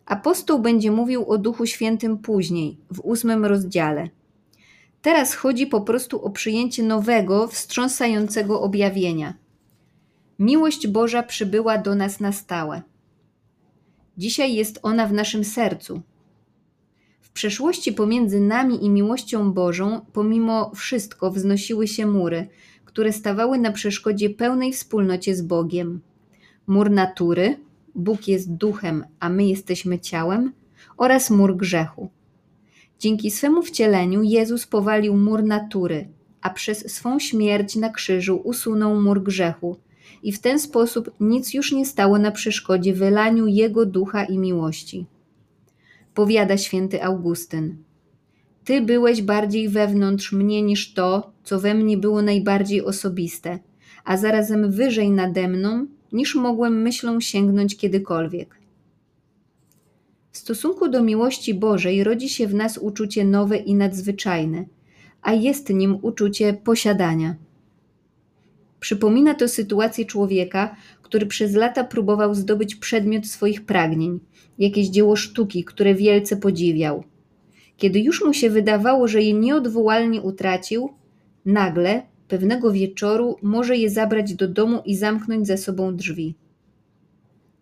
[0.06, 4.10] Apostoł będzie mówił o Duchu Świętym później, w ósmym rozdziale.
[5.02, 9.34] Teraz chodzi po prostu o przyjęcie nowego, wstrząsającego objawienia.
[10.39, 12.82] Miłość Boża przybyła do nas na stałe.
[14.18, 16.02] Dzisiaj jest ona w naszym sercu.
[17.22, 22.48] W przeszłości pomiędzy nami i miłością Bożą, pomimo wszystko, wznosiły się mury,
[22.86, 26.02] które stawały na przeszkodzie pełnej wspólnocie z Bogiem.
[26.68, 27.58] Mur natury,
[27.96, 30.54] Bóg jest duchem, a my jesteśmy ciałem,
[30.98, 32.10] oraz mur grzechu.
[33.00, 36.08] Dzięki swemu wcieleniu Jezus powalił mur natury,
[36.42, 39.78] a przez swą śmierć na krzyżu usunął mur grzechu,
[40.24, 45.06] i w ten sposób nic już nie stało na przeszkodzie wylaniu Jego ducha i miłości.
[46.14, 47.78] Powiada święty Augustyn.
[48.64, 53.60] Ty byłeś bardziej wewnątrz mnie niż to, co we mnie było najbardziej osobiste,
[54.06, 58.60] a zarazem wyżej nade mną, niż mogłem myślą sięgnąć kiedykolwiek.
[60.32, 64.65] W stosunku do miłości Bożej rodzi się w nas uczucie nowe i nadzwyczajne,
[65.22, 67.36] a jest nim uczucie posiadania.
[68.80, 74.20] Przypomina to sytuację człowieka, który przez lata próbował zdobyć przedmiot swoich pragnień,
[74.60, 77.04] jakieś dzieło sztuki, które wielce podziwiał.
[77.78, 80.89] Kiedy już mu się wydawało, że je nieodwołalnie utracił,
[81.46, 86.36] nagle, pewnego wieczoru, może je zabrać do domu i zamknąć za sobą drzwi.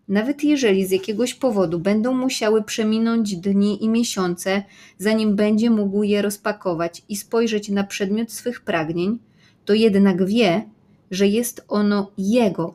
[0.08, 4.62] Nawet jeżeli z jakiegoś powodu będą musiały przeminąć dni i miesiące,
[4.98, 9.18] zanim będzie mógł je rozpakować i spojrzeć na przedmiot swych pragnień,
[9.64, 10.62] to jednak wie,
[11.10, 12.74] że jest ono Jego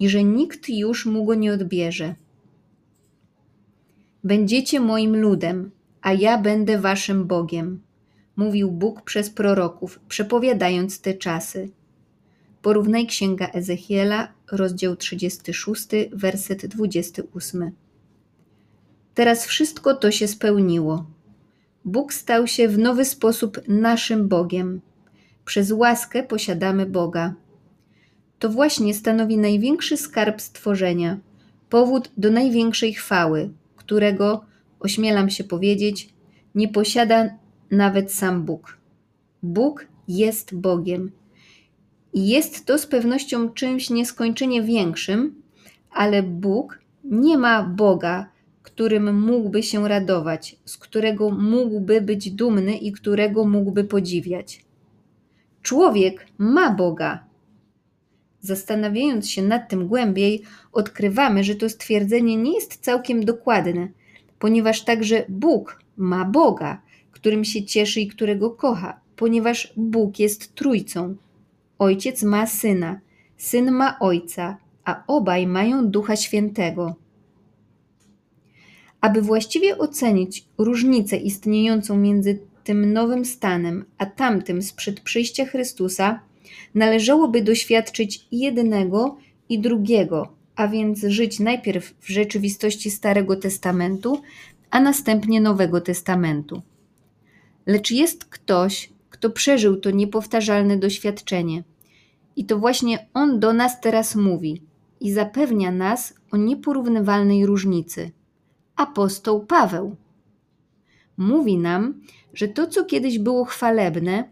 [0.00, 2.14] i że nikt już mu go nie odbierze.
[4.24, 5.70] Będziecie moim ludem,
[6.02, 7.80] a ja będę waszym Bogiem,
[8.36, 11.70] mówił Bóg przez proroków, przepowiadając te czasy.
[12.62, 17.70] Porównaj Księga Ezechiela, rozdział 36, werset 28.
[19.14, 21.06] Teraz wszystko to się spełniło.
[21.84, 24.80] Bóg stał się w nowy sposób naszym Bogiem.
[25.44, 27.34] Przez łaskę posiadamy Boga.
[28.38, 31.18] To właśnie stanowi największy skarb stworzenia,
[31.70, 34.44] powód do największej chwały, którego,
[34.80, 36.08] ośmielam się powiedzieć,
[36.54, 37.30] nie posiada
[37.70, 38.78] nawet sam Bóg.
[39.42, 41.10] Bóg jest Bogiem
[42.14, 45.42] jest to z pewnością czymś nieskończenie większym,
[45.90, 48.26] ale Bóg nie ma Boga,
[48.62, 54.64] którym mógłby się radować, z którego mógłby być dumny i którego mógłby podziwiać.
[55.62, 57.24] Człowiek ma Boga.
[58.40, 63.88] Zastanawiając się nad tym głębiej, odkrywamy, że to stwierdzenie nie jest całkiem dokładne,
[64.38, 66.82] ponieważ także Bóg ma Boga,
[67.24, 71.16] którym się cieszy i którego kocha, ponieważ Bóg jest trójcą.
[71.78, 73.00] Ojciec ma syna,
[73.36, 76.94] syn ma ojca, a obaj mają Ducha Świętego.
[79.00, 86.20] Aby właściwie ocenić różnicę istniejącą między tym nowym stanem a tamtym sprzed przyjścia Chrystusa,
[86.74, 89.16] należałoby doświadczyć jednego
[89.48, 94.22] i drugiego, a więc żyć najpierw w rzeczywistości Starego Testamentu,
[94.70, 96.62] a następnie Nowego Testamentu.
[97.66, 101.64] Lecz jest ktoś, kto przeżył to niepowtarzalne doświadczenie.
[102.36, 104.62] I to właśnie on do nas teraz mówi
[105.00, 108.10] i zapewnia nas o nieporównywalnej różnicy.
[108.76, 109.96] Apostoł Paweł.
[111.16, 112.00] Mówi nam,
[112.34, 114.28] że to, co kiedyś było chwalebne,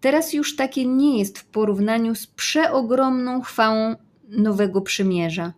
[0.00, 3.96] teraz już takie nie jest w porównaniu z przeogromną chwałą
[4.28, 5.52] Nowego Przymierza.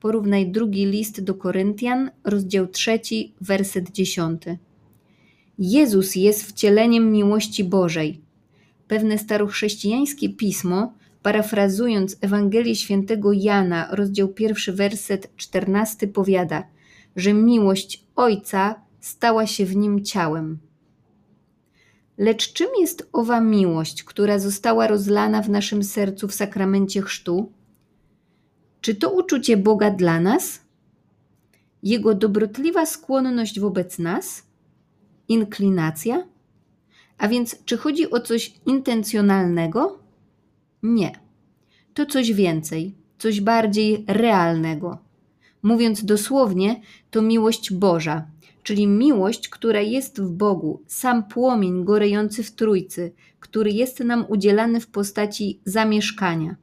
[0.00, 4.58] Porównaj drugi list do Koryntian, rozdział trzeci, werset dziesiąty.
[5.60, 8.20] Jezus jest wcieleniem miłości Bożej.
[8.88, 10.92] Pewne starochrzestijańskie pismo,
[11.22, 16.64] parafrazując Ewangelię świętego Jana, rozdział pierwszy, werset czternasty, powiada,
[17.16, 20.58] że miłość Ojca stała się w nim ciałem.
[22.18, 27.52] Lecz czym jest owa miłość, która została rozlana w naszym sercu w sakramencie chrztu?
[28.80, 30.60] Czy to uczucie Boga dla nas?
[31.82, 34.49] Jego dobrotliwa skłonność wobec nas?
[35.30, 36.26] Inklinacja?
[37.18, 39.98] A więc, czy chodzi o coś intencjonalnego?
[40.82, 41.20] Nie.
[41.94, 44.98] To coś więcej, coś bardziej realnego.
[45.62, 48.26] Mówiąc dosłownie, to miłość Boża,
[48.62, 54.80] czyli miłość, która jest w Bogu, sam płomień gorejący w Trójcy, który jest nam udzielany
[54.80, 56.56] w postaci zamieszkania.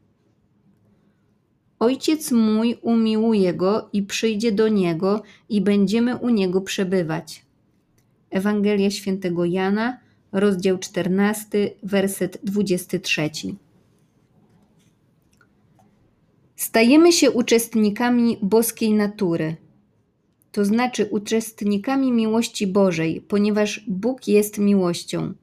[1.79, 7.46] Ojciec mój umiłuje go i przyjdzie do niego i będziemy u niego przebywać.
[8.29, 9.99] Ewangelia świętego Jana,
[10.31, 13.29] rozdział 14, werset 23.
[16.55, 19.55] Stajemy się uczestnikami boskiej natury,
[20.51, 25.33] to znaczy uczestnikami miłości Bożej, ponieważ Bóg jest miłością.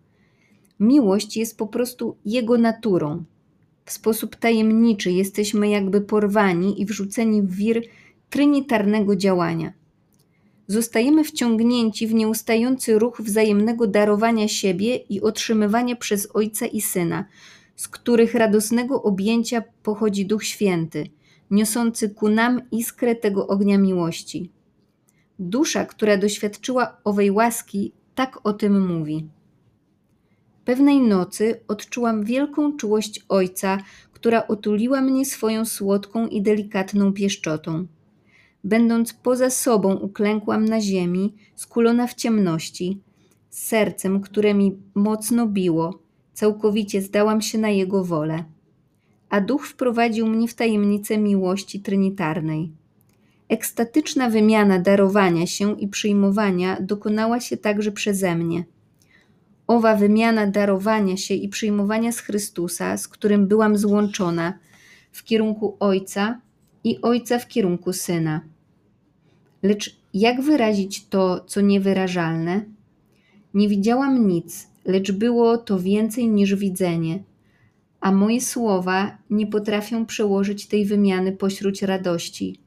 [0.81, 3.25] Miłość jest po prostu Jego naturą.
[3.85, 7.83] W sposób tajemniczy jesteśmy jakby porwani i wrzuceni w wir
[8.31, 9.73] trinitarnego działania.
[10.67, 17.25] Zostajemy wciągnięci w nieustający ruch wzajemnego darowania siebie i otrzymywania przez Ojca i Syna,
[17.77, 21.07] z których radosnego objęcia pochodzi Duch Święty,
[21.51, 24.51] niosący ku nam iskrę tego ognia miłości.
[25.39, 29.29] Dusza, która doświadczyła owej łaski, tak o tym mówi.
[30.65, 33.79] Pewnej nocy odczułam wielką czułość Ojca,
[34.13, 37.87] która otuliła mnie swoją słodką i delikatną pieszczotą.
[38.65, 43.01] Będąc poza sobą, uklękłam na ziemi, skulona w ciemności,
[43.51, 45.99] z sercem, które mi mocno biło,
[46.33, 48.45] całkowicie zdałam się na Jego wolę.
[49.29, 52.73] A Duch wprowadził mnie w tajemnicę miłości trinitarnej.
[53.49, 58.65] Ekstatyczna wymiana darowania się i przyjmowania dokonała się także przeze mnie.
[59.67, 64.59] Owa wymiana darowania się i przyjmowania z Chrystusa, z którym byłam złączona,
[65.13, 66.41] w kierunku Ojca
[66.85, 68.54] i Ojca w kierunku Syna.
[69.65, 72.65] Lecz jak wyrazić to, co niewyrażalne?
[73.55, 77.23] Nie widziałam nic, lecz było to więcej niż widzenie,
[78.01, 82.61] a moje słowa nie potrafią przełożyć tej wymiany pośród radości,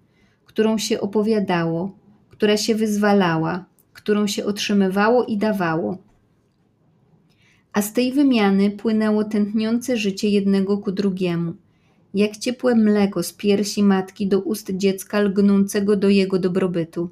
[0.45, 1.91] którą się opowiadało,
[2.29, 5.97] która się wyzwalała, którą się otrzymywało i dawało.
[7.73, 11.53] A z tej wymiany płynęło tętniące życie jednego ku drugiemu–
[12.17, 17.09] jak ciepłe mleko z piersi matki do ust dziecka lgnącego do jego dobrobytu.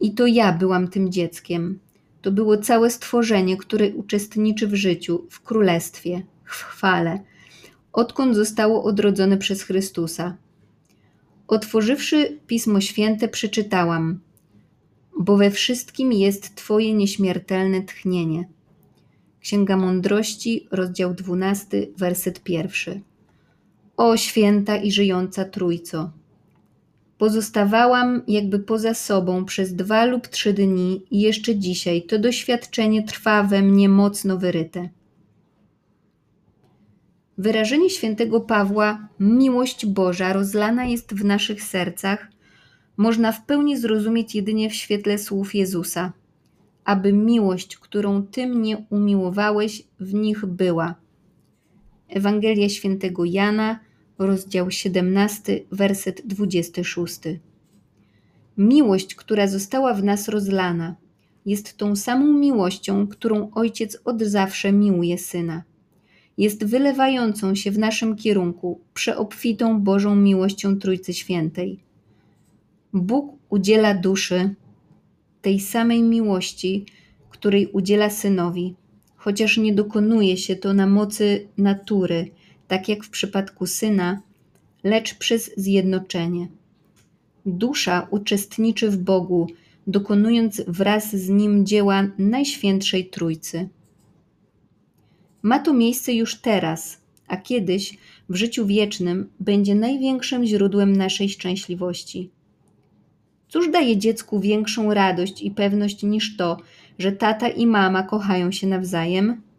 [0.00, 1.78] I to ja byłam tym dzieckiem.
[2.22, 7.20] To było całe stworzenie, które uczestniczy w życiu, w królestwie, w chwale,
[7.92, 10.36] odkąd zostało odrodzone przez Chrystusa.
[11.48, 14.20] Otworzywszy Pismo Święte, przeczytałam:
[15.18, 18.48] Bo we wszystkim jest Twoje nieśmiertelne tchnienie.
[19.40, 23.00] Księga Mądrości, rozdział 12, werset pierwszy.
[24.02, 26.10] O święta i żyjąca Trójco!
[27.18, 33.42] Pozostawałam jakby poza sobą przez dwa lub trzy dni i jeszcze dzisiaj to doświadczenie trwa
[33.42, 34.88] we mnie mocno wyryte.
[37.38, 42.28] Wyrażenie świętego Pawła, miłość Boża rozlana jest w naszych sercach,
[42.96, 46.12] można w pełni zrozumieć jedynie w świetle słów Jezusa,
[46.84, 50.94] aby miłość, którą Ty mnie umiłowałeś, w nich była.
[52.08, 53.89] Ewangelia świętego Jana,
[54.20, 57.20] rozdział 17, werset 26.
[58.58, 60.96] Miłość, która została w nas rozlana,
[61.46, 65.62] jest tą samą miłością, którą Ojciec od zawsze miłuje Syna.
[66.38, 71.78] Jest wylewającą się w naszym kierunku, przeobfitą Bożą miłością Trójcy Świętej.
[72.92, 74.54] Bóg udziela duszy
[75.42, 76.86] tej samej miłości,
[77.30, 78.74] której udziela Synowi,
[79.16, 82.30] chociaż nie dokonuje się to na mocy natury,
[82.70, 84.22] tak jak w przypadku syna,
[84.84, 86.48] lecz przez zjednoczenie.
[87.46, 89.46] Dusza uczestniczy w Bogu,
[89.86, 93.68] dokonując wraz z Nim dzieła Najświętszej Trójcy.
[95.42, 97.98] Ma to miejsce już teraz, a kiedyś
[98.28, 102.30] w życiu wiecznym będzie największym źródłem naszej szczęśliwości.
[103.48, 106.56] Cóż daje dziecku większą radość i pewność niż to,
[106.98, 109.49] że tata i mama kochają się nawzajem?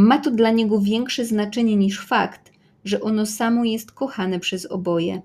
[0.00, 2.52] Ma to dla niego większe znaczenie niż fakt,
[2.84, 5.22] że ono samo jest kochane przez oboje.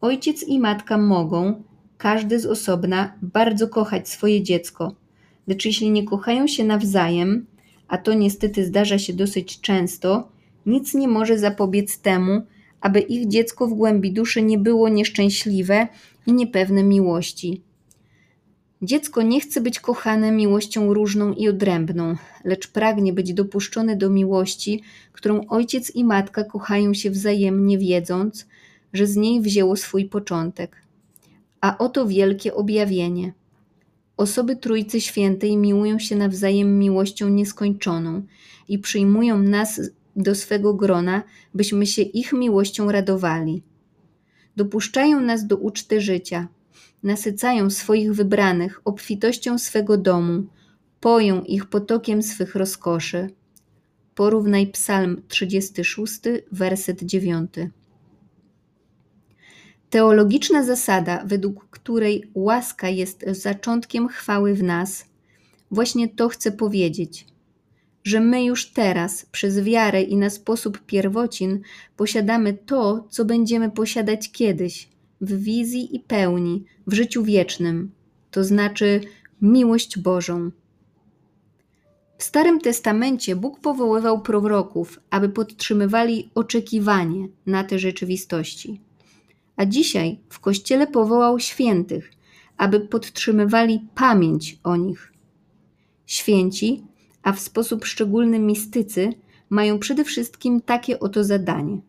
[0.00, 1.62] Ojciec i matka mogą,
[1.98, 4.94] każdy z osobna, bardzo kochać swoje dziecko,
[5.46, 7.46] lecz jeśli nie kochają się nawzajem,
[7.88, 10.28] a to niestety zdarza się dosyć często,
[10.66, 12.42] nic nie może zapobiec temu,
[12.80, 15.88] aby ich dziecko w głębi duszy nie było nieszczęśliwe
[16.26, 17.62] i niepewne miłości.
[18.84, 24.82] Dziecko nie chce być kochane miłością różną i odrębną, lecz pragnie być dopuszczone do miłości,
[25.12, 28.46] którą ojciec i matka kochają się wzajemnie, wiedząc,
[28.92, 30.76] że z niej wzięło swój początek.
[31.60, 33.32] A oto wielkie objawienie.
[34.16, 38.22] Osoby Trójcy Świętej miłują się nawzajem miłością nieskończoną
[38.68, 39.80] i przyjmują nas
[40.16, 41.22] do swego grona,
[41.54, 43.62] byśmy się ich miłością radowali.
[44.56, 46.48] Dopuszczają nas do uczty życia,
[47.02, 50.44] nasycają swoich wybranych obfitością swego domu,
[51.00, 53.30] poją ich potokiem swych rozkoszy.
[54.14, 56.20] Porównaj Psalm 36,
[56.52, 57.54] werset 9.
[59.90, 65.04] Teologiczna zasada, według której łaska jest zaczątkiem chwały w nas,
[65.70, 67.26] właśnie to chce powiedzieć,
[68.04, 71.60] że my już teraz, przez wiarę i na sposób pierwocin,
[71.96, 74.91] posiadamy to, co będziemy posiadać kiedyś,
[75.22, 77.90] w wizji i pełni, w życiu wiecznym,
[78.30, 79.00] to znaczy
[79.42, 80.50] miłość Bożą.
[82.18, 88.80] W Starym Testamencie Bóg powoływał proroków, aby podtrzymywali oczekiwanie na te rzeczywistości.
[89.56, 92.12] A dzisiaj w Kościele powołał świętych,
[92.56, 95.12] aby podtrzymywali pamięć o nich.
[96.06, 96.84] Święci,
[97.22, 99.12] a w sposób szczególny mistycy,
[99.50, 101.80] mają przede wszystkim takie oto zadanie: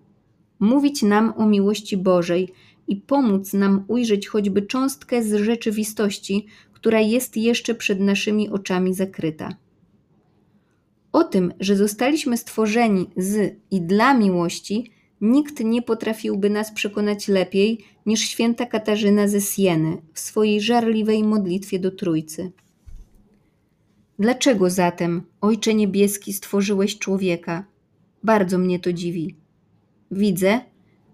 [0.60, 2.54] mówić nam o miłości Bożej
[2.88, 9.50] i pomóc nam ujrzeć choćby cząstkę z rzeczywistości, która jest jeszcze przed naszymi oczami zakryta.
[11.12, 17.86] O tym, że zostaliśmy stworzeni z i dla miłości, nikt nie potrafiłby nas przekonać lepiej
[18.06, 22.52] niż święta Katarzyna ze Sieny w swojej żarliwej modlitwie do Trójcy.
[24.20, 27.66] Dlaczego zatem, Ojcze Niebieski, stworzyłeś człowieka?
[28.24, 29.36] Bardzo mnie to dziwi.
[30.12, 30.60] Widzę,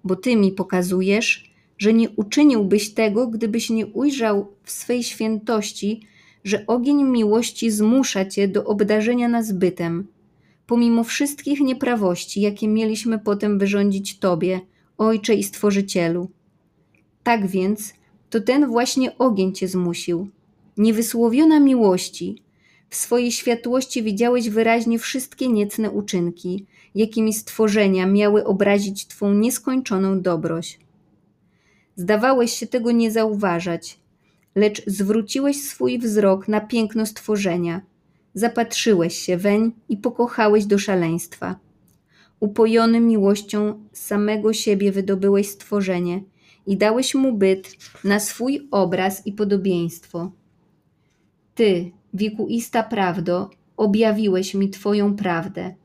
[0.04, 1.49] bo Ty mi pokazujesz,
[1.80, 6.02] że nie uczyniłbyś tego, gdybyś nie ujrzał w swej świętości,
[6.44, 10.08] że ogień miłości zmusza Cię do obdarzenia nas bytem,
[10.68, 14.62] pomimo wszystkich nieprawości, jakie mieliśmy potem wyrządzić Tobie,
[14.98, 16.30] Ojcze i Stworzycielu.
[17.24, 17.94] Tak więc,
[18.30, 20.30] to ten właśnie ogień Cię zmusił.
[20.78, 22.44] Niewysłowiona miłości,
[22.90, 26.66] w swojej światłości widziałeś wyraźnie wszystkie niecne uczynki,
[26.96, 30.80] jakimi stworzenia miały obrazić Twą nieskończoną dobroć.
[32.00, 34.00] Zdawałeś się tego nie zauważać,
[34.56, 37.82] lecz zwróciłeś swój wzrok na piękno stworzenia,
[38.34, 41.60] zapatrzyłeś się weń i pokochałeś do szaleństwa.
[42.40, 46.24] Upojony miłością samego siebie wydobyłeś stworzenie
[46.68, 47.72] i dałeś mu byt
[48.04, 50.32] na swój obraz i podobieństwo.
[51.56, 55.76] Ty, wiekuista prawdo, objawiłeś mi Twoją prawdę.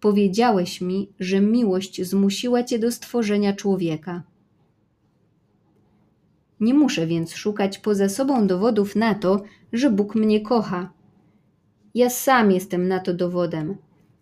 [0.00, 4.31] Powiedziałeś mi, że miłość zmusiła Cię do stworzenia człowieka.
[6.62, 9.42] Nie muszę więc szukać poza sobą dowodów na to,
[9.72, 10.92] że Bóg mnie kocha.
[11.94, 13.76] Ja sam jestem na to dowodem.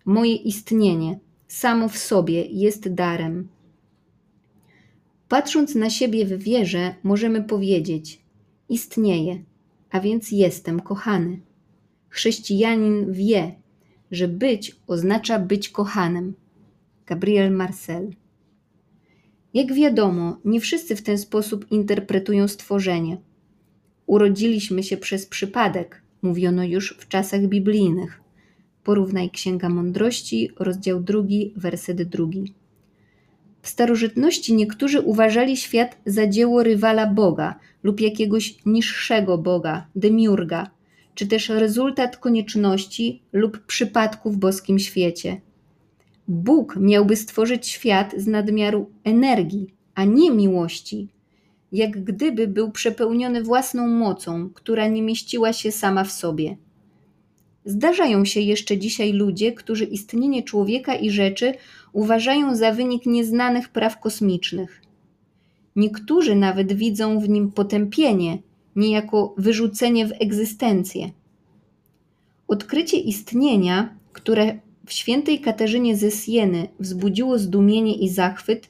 [0.04, 1.18] Moje istnienie,
[1.48, 3.48] samo w sobie, jest darem.
[5.28, 8.22] Patrząc na siebie w wierze, możemy powiedzieć:
[8.68, 9.42] Istnieję,
[9.90, 11.40] a więc jestem kochany.
[12.08, 13.54] Chrześcijanin wie,
[14.10, 16.34] że być oznacza być kochanym.
[17.06, 18.10] Gabriel Marcel.
[19.54, 23.18] Jak wiadomo, nie wszyscy w ten sposób interpretują stworzenie.
[24.06, 28.20] Urodziliśmy się przez przypadek, mówiono już w czasach biblijnych.
[28.84, 32.54] Porównaj Księga Mądrości, rozdział drugi, werset drugi.
[33.62, 40.70] W starożytności niektórzy uważali świat za dzieło rywala Boga lub jakiegoś niższego Boga, demiurga,
[41.14, 45.40] czy też rezultat konieczności lub przypadku w boskim świecie.
[46.28, 51.08] Bóg miałby stworzyć świat z nadmiaru energii, a nie miłości,
[51.72, 56.56] jak gdyby był przepełniony własną mocą, która nie mieściła się sama w sobie.
[57.64, 61.54] Zdarzają się jeszcze dzisiaj ludzie, którzy istnienie człowieka i rzeczy
[61.92, 64.82] uważają za wynik nieznanych praw kosmicznych.
[65.76, 68.38] Niektórzy nawet widzą w nim potępienie,
[68.76, 71.10] niejako wyrzucenie w egzystencję.
[72.48, 74.58] Odkrycie istnienia, które
[74.90, 78.68] w świętej Katarzynie ze Sieny wzbudziło zdumienie i zachwyt,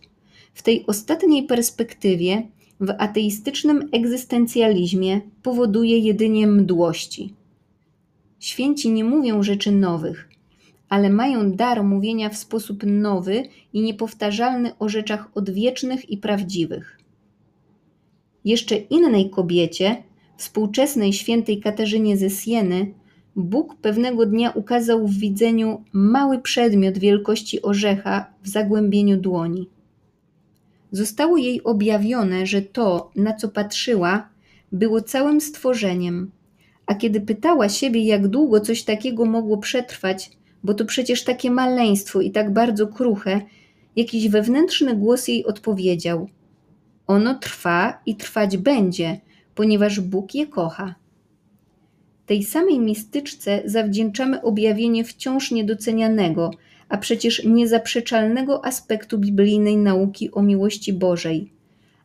[0.54, 2.48] w tej ostatniej perspektywie,
[2.80, 7.34] w ateistycznym egzystencjalizmie, powoduje jedynie mdłości.
[8.40, 10.28] Święci nie mówią rzeczy nowych,
[10.88, 13.42] ale mają dar mówienia w sposób nowy
[13.72, 16.98] i niepowtarzalny o rzeczach odwiecznych i prawdziwych.
[18.44, 20.02] Jeszcze innej kobiecie,
[20.36, 22.94] współczesnej świętej Katarzynie ze Sieny,
[23.40, 29.68] Bóg pewnego dnia ukazał w widzeniu mały przedmiot wielkości orzecha w zagłębieniu dłoni.
[30.92, 34.28] Zostało jej objawione, że to, na co patrzyła,
[34.72, 36.30] było całym stworzeniem,
[36.86, 40.30] a kiedy pytała siebie, jak długo coś takiego mogło przetrwać,
[40.64, 43.40] bo to przecież takie maleństwo i tak bardzo kruche,
[43.96, 46.28] jakiś wewnętrzny głos jej odpowiedział:
[47.06, 49.20] Ono trwa i trwać będzie,
[49.54, 50.94] ponieważ Bóg je kocha.
[52.30, 56.50] Tej samej mistyczce zawdzięczamy objawienie wciąż niedocenianego,
[56.88, 61.52] a przecież niezaprzeczalnego aspektu biblijnej nauki o miłości Bożej,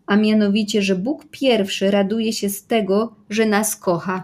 [0.05, 4.23] a mianowicie, że Bóg pierwszy raduje się z tego, że nas kocha.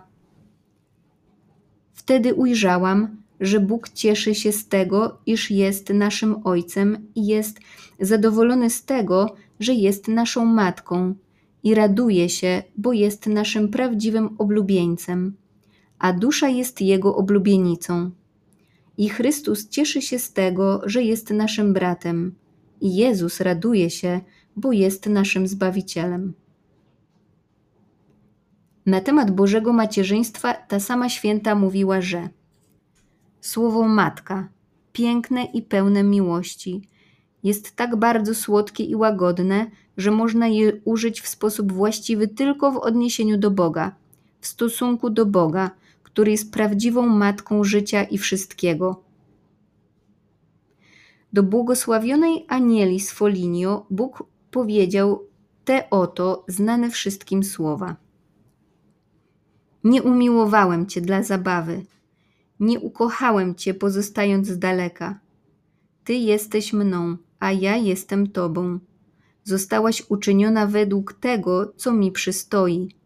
[1.94, 7.60] Wtedy ujrzałam, że Bóg cieszy się z tego, iż jest naszym Ojcem i jest
[8.00, 11.16] zadowolony z tego, że jest naszą Matką
[11.64, 15.41] i raduje się, bo jest naszym prawdziwym oblubieńcem,
[16.02, 18.12] a dusza jest Jego oblubienicą.
[18.98, 22.36] I Chrystus cieszy się z tego, że jest naszym bratem,
[22.82, 24.22] i Jezus raduje się,
[24.56, 26.34] bo jest naszym Zbawicielem.
[28.86, 32.30] Na temat Bożego macierzyństwa ta sama święta mówiła, że
[33.42, 34.50] Słowo matka,
[34.94, 36.82] piękne i pełne miłości,
[37.44, 42.78] jest tak bardzo słodkie i łagodne, że można je użyć w sposób właściwy tylko w
[42.78, 43.96] odniesieniu do Boga,
[44.40, 45.72] w stosunku do Boga,
[46.14, 49.04] który jest prawdziwą matką życia i wszystkiego.
[51.34, 55.28] Do błogosławionej Anieli z Foligno Bóg powiedział
[55.66, 57.96] te oto znane wszystkim słowa.
[59.84, 61.86] Nie umiłowałem cię dla zabawy,
[62.60, 65.20] nie ukochałem cię pozostając z daleka.
[66.04, 68.80] Ty jesteś mną, a ja jestem tobą.
[69.44, 73.01] Zostałaś uczyniona według tego, co mi przystoi.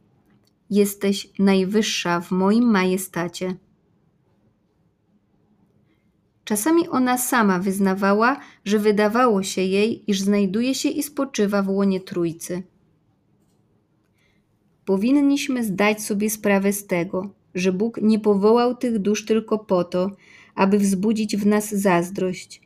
[0.69, 3.55] Jesteś najwyższa w moim majestacie.
[6.45, 11.99] Czasami ona sama wyznawała, że wydawało się jej, iż znajduje się i spoczywa w łonie
[11.99, 12.63] Trójcy.
[14.85, 20.11] Powinniśmy zdać sobie sprawę z tego, że Bóg nie powołał tych dusz tylko po to,
[20.55, 22.61] aby wzbudzić w nas zazdrość,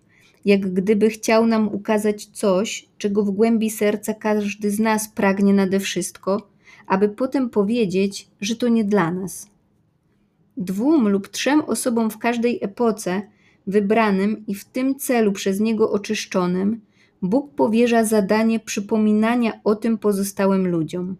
[0.45, 5.79] jak gdyby chciał nam ukazać coś, czego w głębi serca każdy z nas pragnie nade
[5.79, 6.49] wszystko,
[6.89, 9.47] aby potem powiedzieć, że to nie dla nas.
[10.57, 13.21] Dwóm lub trzem osobom w każdej epoce,
[13.67, 16.81] wybranym i w tym celu przez Niego oczyszczonym,
[17.21, 21.15] Bóg powierza zadanie przypominania o tym pozostałym ludziom.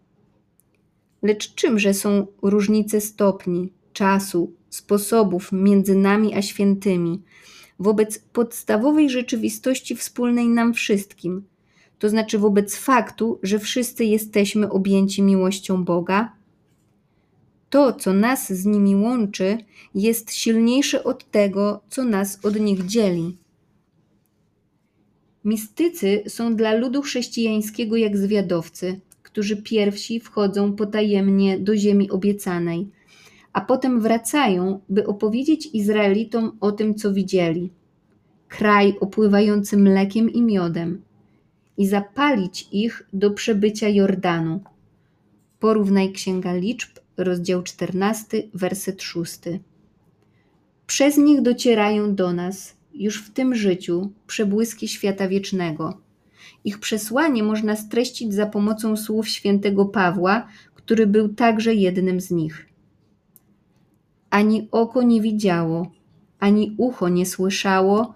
[1.22, 7.22] Lecz czymże są różnice stopni, czasu, sposobów między nami a świętymi
[7.80, 11.44] wobec podstawowej rzeczywistości wspólnej nam wszystkim,
[12.00, 16.32] to znaczy wobec faktu, że wszyscy jesteśmy objęci miłością Boga?
[17.70, 19.58] To, co nas z nimi łączy,
[19.96, 23.38] jest silniejsze od tego, co nas od nich dzieli.
[25.46, 32.88] Mistycy są dla ludu chrześcijańskiego jak zwiadowcy, którzy pierwsi wchodzą potajemnie do ziemi obiecanej,
[33.54, 37.70] a potem wracają, by opowiedzieć Izraelitom o tym, co widzieli.
[38.48, 41.02] Kraj opływający mlekiem i miodem
[41.80, 44.60] i zapalić ich do przebycia Jordanu.
[45.60, 49.40] Porównaj Księga Liczb, rozdział 14, werset 6.
[50.88, 56.10] Przez nich docierają do nas, już w tym życiu, przebłyski świata wiecznego
[56.64, 62.70] ich przesłanie można streścić za pomocą słów świętego Pawła, który był także jednym z nich.
[64.30, 65.92] Ani oko nie widziało,
[66.40, 68.14] ani ucho nie słyszało,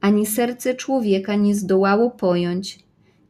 [0.00, 2.83] ani serce człowieka nie zdołało pojąć,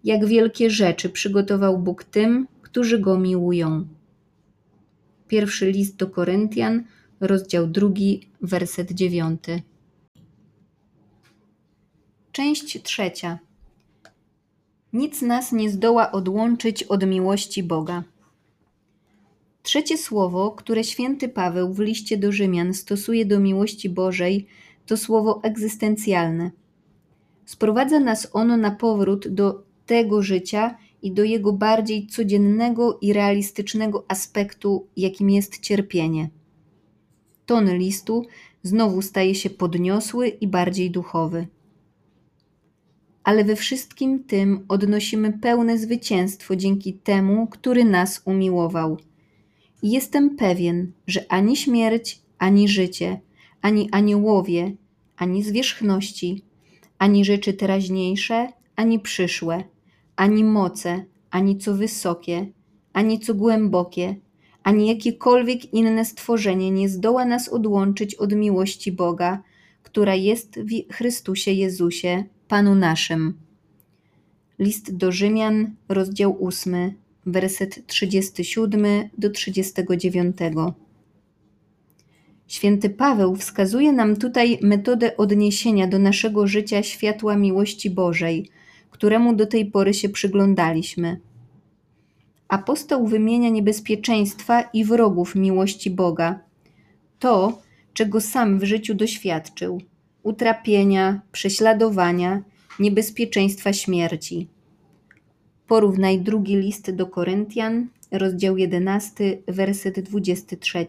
[0.05, 3.87] jak wielkie rzeczy przygotował Bóg tym, którzy go miłują.
[5.29, 6.85] Pierwszy list do Koryntian,
[7.21, 9.63] rozdział drugi, werset dziewiąty.
[12.33, 13.39] Część trzecia.
[14.93, 18.05] Nic nas nie zdoła odłączyć od miłości Boga.
[19.63, 24.47] Trzecie słowo, które święty Paweł w liście do Rzymian stosuje do miłości Bożej,
[24.87, 26.51] to słowo egzystencjalne.
[27.45, 34.05] Sprowadza nas ono na powrót do tego życia i do jego bardziej codziennego i realistycznego
[34.09, 36.31] aspektu, jakim jest cierpienie.
[37.47, 38.27] Ton listu
[38.63, 41.47] znowu staje się podniosły i bardziej duchowy.
[43.25, 48.99] Ale we wszystkim tym odnosimy pełne zwycięstwo dzięki temu, który nas umiłował.
[49.83, 53.21] I jestem pewien, że ani śmierć, ani życie,
[53.61, 54.77] ani aniołowie,
[55.17, 56.43] ani zwierzchności,
[56.99, 59.65] ani rzeczy teraźniejsze, ani przyszłe,
[60.17, 62.47] ani moce, ani co wysokie,
[62.93, 64.17] ani co głębokie,
[64.63, 69.43] ani jakiekolwiek inne stworzenie nie zdoła nas odłączyć od miłości Boga,
[69.83, 73.35] która jest w Chrystusie Jezusie, Panu naszym.
[74.59, 76.95] List do Rzymian, rozdział 8,
[77.27, 80.37] werset 37 do 39.
[82.47, 88.51] Święty Paweł wskazuje nam tutaj metodę odniesienia do naszego życia światła miłości Bożej,
[88.95, 91.21] któremu do tej pory się przyglądaliśmy.
[92.49, 96.41] Apostoł wymienia niebezpieczeństwa i wrogów miłości Boga.
[97.19, 99.81] To, czego sam w życiu doświadczył
[100.23, 102.43] utrapienia, prześladowania,
[102.79, 104.49] niebezpieczeństwa śmierci.
[105.67, 110.87] Porównaj drugi list do Koryntian, rozdział 11, werset 23.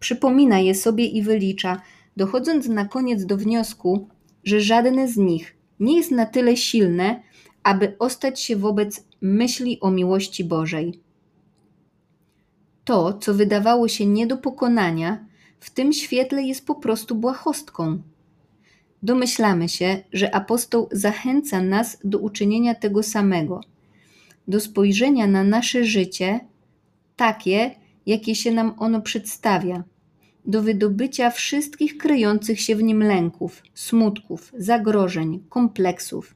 [0.00, 1.80] Przypomina je sobie i wylicza,
[2.16, 4.08] dochodząc na koniec do wniosku,
[4.44, 7.22] że żadne z nich nie jest na tyle silne,
[7.62, 11.00] aby ostać się wobec myśli o miłości Bożej.
[12.84, 15.26] To, co wydawało się nie do pokonania,
[15.60, 18.02] w tym świetle jest po prostu błahostką.
[19.02, 23.60] Domyślamy się, że apostoł zachęca nas do uczynienia tego samego,
[24.48, 26.40] do spojrzenia na nasze życie
[27.16, 27.70] takie,
[28.06, 29.84] jakie się nam ono przedstawia,
[30.46, 36.34] do wydobycia wszystkich kryjących się w nim lęków, smutków, zagrożeń, kompleksów,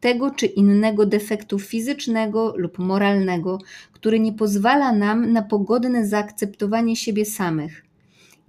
[0.00, 3.58] tego czy innego defektu fizycznego lub moralnego,
[3.92, 7.84] który nie pozwala nam na pogodne zaakceptowanie siebie samych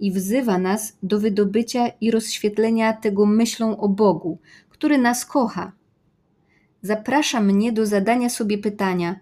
[0.00, 4.38] i wzywa nas do wydobycia i rozświetlenia tego myślą o Bogu,
[4.68, 5.72] który nas kocha.
[6.82, 9.20] Zaprasza mnie do zadania sobie pytania: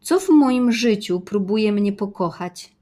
[0.00, 2.72] co w moim życiu próbuje mnie pokochać?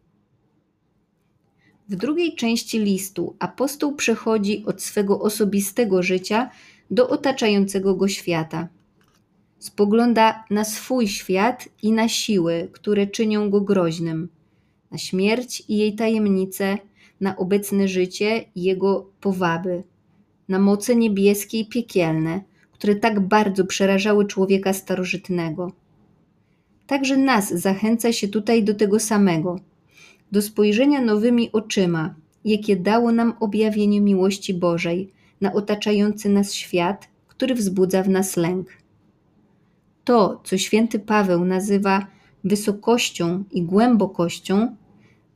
[1.88, 6.50] W drugiej części listu apostoł przechodzi od swego osobistego życia
[6.90, 8.68] do otaczającego go świata.
[9.58, 14.28] Spogląda na swój świat i na siły, które czynią go groźnym,
[14.90, 16.78] na śmierć i jej tajemnice,
[17.20, 19.82] na obecne życie i jego powaby,
[20.48, 22.40] na moce niebieskie i piekielne,
[22.72, 25.72] które tak bardzo przerażały człowieka starożytnego.
[26.86, 29.60] Także nas zachęca się tutaj do tego samego,
[30.32, 32.14] do spojrzenia nowymi oczyma,
[32.44, 38.68] jakie dało nam objawienie miłości Bożej na otaczający nas świat, który wzbudza w nas lęk.
[40.04, 42.06] To, co święty Paweł nazywa
[42.44, 44.76] wysokością i głębokością,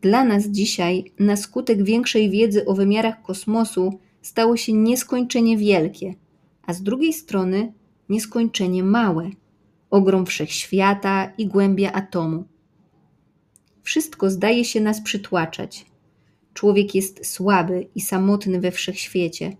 [0.01, 6.15] dla nas dzisiaj, na skutek większej wiedzy o wymiarach kosmosu, stało się nieskończenie wielkie,
[6.67, 7.73] a z drugiej strony
[8.09, 9.31] nieskończenie małe
[9.91, 12.45] ogrom wszechświata i głębia atomu.
[13.83, 15.87] Wszystko zdaje się nas przytłaczać.
[16.55, 19.57] Człowiek jest słaby i samotny we wszechświecie,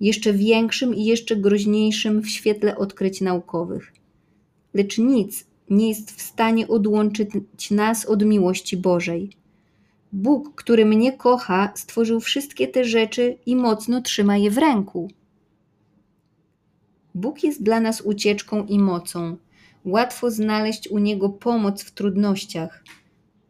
[0.00, 3.92] jeszcze większym i jeszcze groźniejszym w świetle odkryć naukowych.
[4.74, 9.30] Lecz nic nie jest w stanie odłączyć nas od miłości Bożej
[10.12, 15.10] Bóg, który mnie kocha, stworzył wszystkie te rzeczy i mocno trzyma je w ręku.
[17.14, 19.36] Bóg jest dla nas ucieczką i mocą.
[19.84, 22.84] Łatwo znaleźć u Niego pomoc w trudnościach.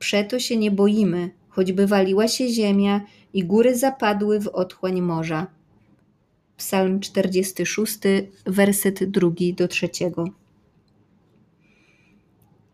[0.01, 3.01] Przeto się nie boimy, choćby waliła się ziemia
[3.35, 5.47] i góry zapadły w otchłań morza.
[6.57, 7.99] Psalm 46,
[8.47, 9.89] werset 2 do 3.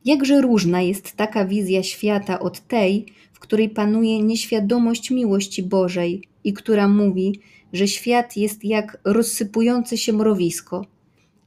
[0.05, 6.53] Jakże różna jest taka wizja świata od tej, w której panuje nieświadomość miłości Bożej i
[6.53, 7.41] która mówi,
[7.73, 10.87] że świat jest jak rozsypujące się mrowisko,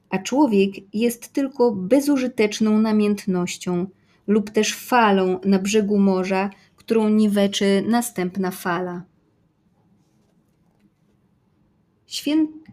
[0.09, 3.87] a człowiek jest tylko bezużyteczną namiętnością
[4.29, 9.03] lub też falą na brzegu morza, którą niweczy następna fala.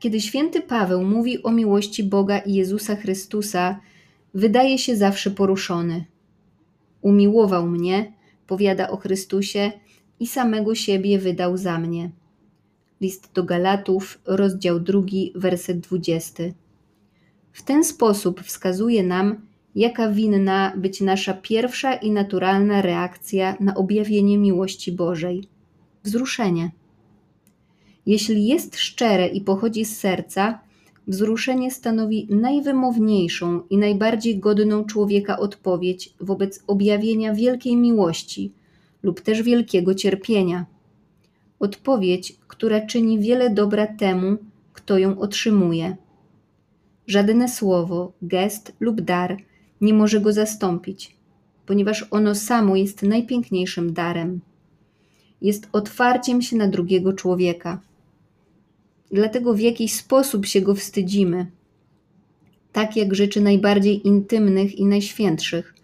[0.00, 3.80] Kiedy święty Paweł mówi o miłości Boga i Jezusa Chrystusa,
[4.34, 6.04] wydaje się zawsze poruszony.
[7.00, 8.12] Umiłował mnie,
[8.46, 9.72] powiada o Chrystusie
[10.20, 12.10] i samego siebie wydał za mnie.
[13.00, 15.00] List do Galatów, rozdział 2,
[15.34, 16.42] werset 20.
[17.52, 19.45] W ten sposób wskazuje nam,
[19.76, 25.44] jaka winna być nasza pierwsza i naturalna reakcja na objawienie miłości Bożej
[26.04, 26.70] wzruszenie.
[28.06, 30.58] Jeśli jest szczere i pochodzi z serca,
[31.06, 38.52] wzruszenie stanowi najwymowniejszą i najbardziej godną człowieka odpowiedź wobec objawienia wielkiej miłości
[39.02, 40.66] lub też wielkiego cierpienia.
[41.58, 44.36] Odpowiedź, która czyni wiele dobra temu,
[44.72, 45.96] kto ją otrzymuje.
[47.06, 49.36] Żadne słowo, gest lub dar
[49.80, 51.16] nie może go zastąpić,
[51.66, 54.40] ponieważ ono samo jest najpiękniejszym darem.
[55.42, 57.80] Jest otwarciem się na drugiego człowieka.
[59.10, 61.46] Dlatego w jakiś sposób się go wstydzimy,
[62.72, 65.74] tak jak rzeczy najbardziej intymnych i najświętszych,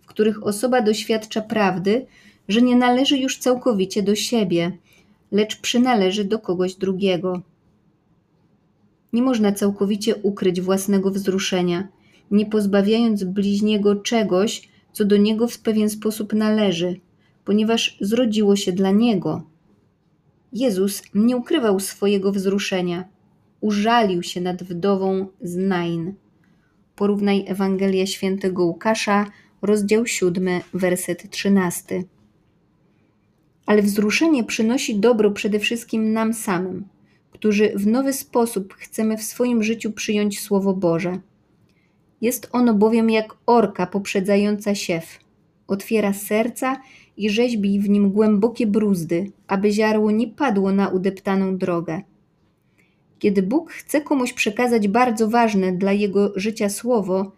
[0.00, 2.06] w których osoba doświadcza prawdy,
[2.48, 4.78] że nie należy już całkowicie do siebie,
[5.32, 7.42] lecz przynależy do kogoś drugiego.
[9.12, 11.88] Nie można całkowicie ukryć własnego wzruszenia,
[12.30, 17.00] nie pozbawiając bliźniego czegoś, co do niego w pewien sposób należy,
[17.44, 19.42] ponieważ zrodziło się dla niego.
[20.52, 23.04] Jezus nie ukrywał swojego wzruszenia,
[23.60, 26.14] użalił się nad wdową z Nain.
[26.96, 29.26] Porównaj Ewangelia Świętego Łukasza,
[29.62, 32.04] rozdział 7, werset 13.
[33.66, 36.84] Ale wzruszenie przynosi dobro przede wszystkim nam samym,
[37.30, 41.18] którzy w nowy sposób chcemy w swoim życiu przyjąć Słowo Boże.
[42.20, 45.18] Jest ono bowiem jak orka poprzedzająca siew.
[45.66, 46.80] Otwiera serca
[47.16, 52.00] i rzeźbi w nim głębokie bruzdy, aby ziarło nie padło na udeptaną drogę.
[53.18, 57.32] Kiedy Bóg chce komuś przekazać bardzo ważne dla jego życia słowo,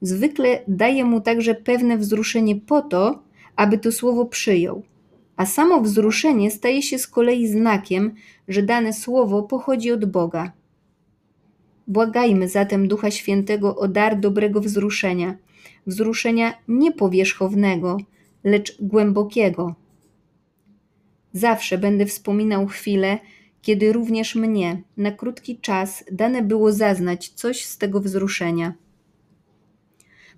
[0.00, 3.22] zwykle daje mu także pewne wzruszenie po to,
[3.56, 4.82] aby to słowo przyjął.
[5.36, 8.14] A samo wzruszenie staje się z kolei znakiem,
[8.48, 10.52] że dane słowo pochodzi od Boga.
[11.86, 15.36] Błagajmy zatem Ducha Świętego o dar dobrego wzruszenia,
[15.86, 17.96] wzruszenia niepowierzchownego,
[18.44, 19.74] lecz głębokiego.
[21.32, 23.18] Zawsze będę wspominał chwilę,
[23.62, 28.74] kiedy również mnie na krótki czas dane było zaznać coś z tego wzruszenia.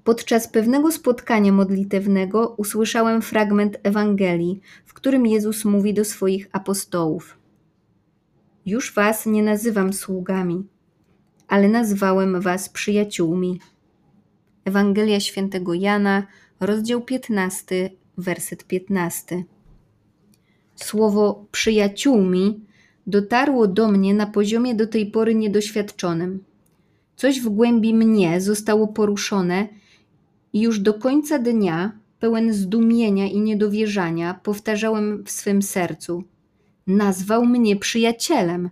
[0.05, 7.39] Podczas pewnego spotkania modlitewnego usłyszałem fragment Ewangelii, w którym Jezus mówi do swoich apostołów:
[8.67, 10.65] Już was nie nazywam sługami,
[11.49, 13.61] ale nazwałem was przyjaciółmi.
[14.65, 16.27] Ewangelia świętego Jana,
[16.61, 19.45] rozdział 15, werset 15.
[20.77, 22.61] Słowo przyjaciółmi
[23.07, 26.45] dotarło do mnie na poziomie do tej pory niedoświadczonym.
[27.17, 29.69] Coś w głębi mnie zostało poruszone
[30.53, 36.25] i już do końca dnia, pełen zdumienia i niedowierzania, powtarzałem w swym sercu:
[36.87, 38.71] Nazwał mnie przyjacielem.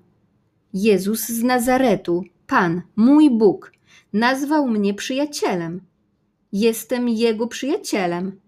[0.75, 3.73] Jezus z Nazaretu, Pan, mój Bóg,
[4.13, 5.81] nazwał mnie przyjacielem.
[6.53, 8.41] Jestem Jego przyjacielem.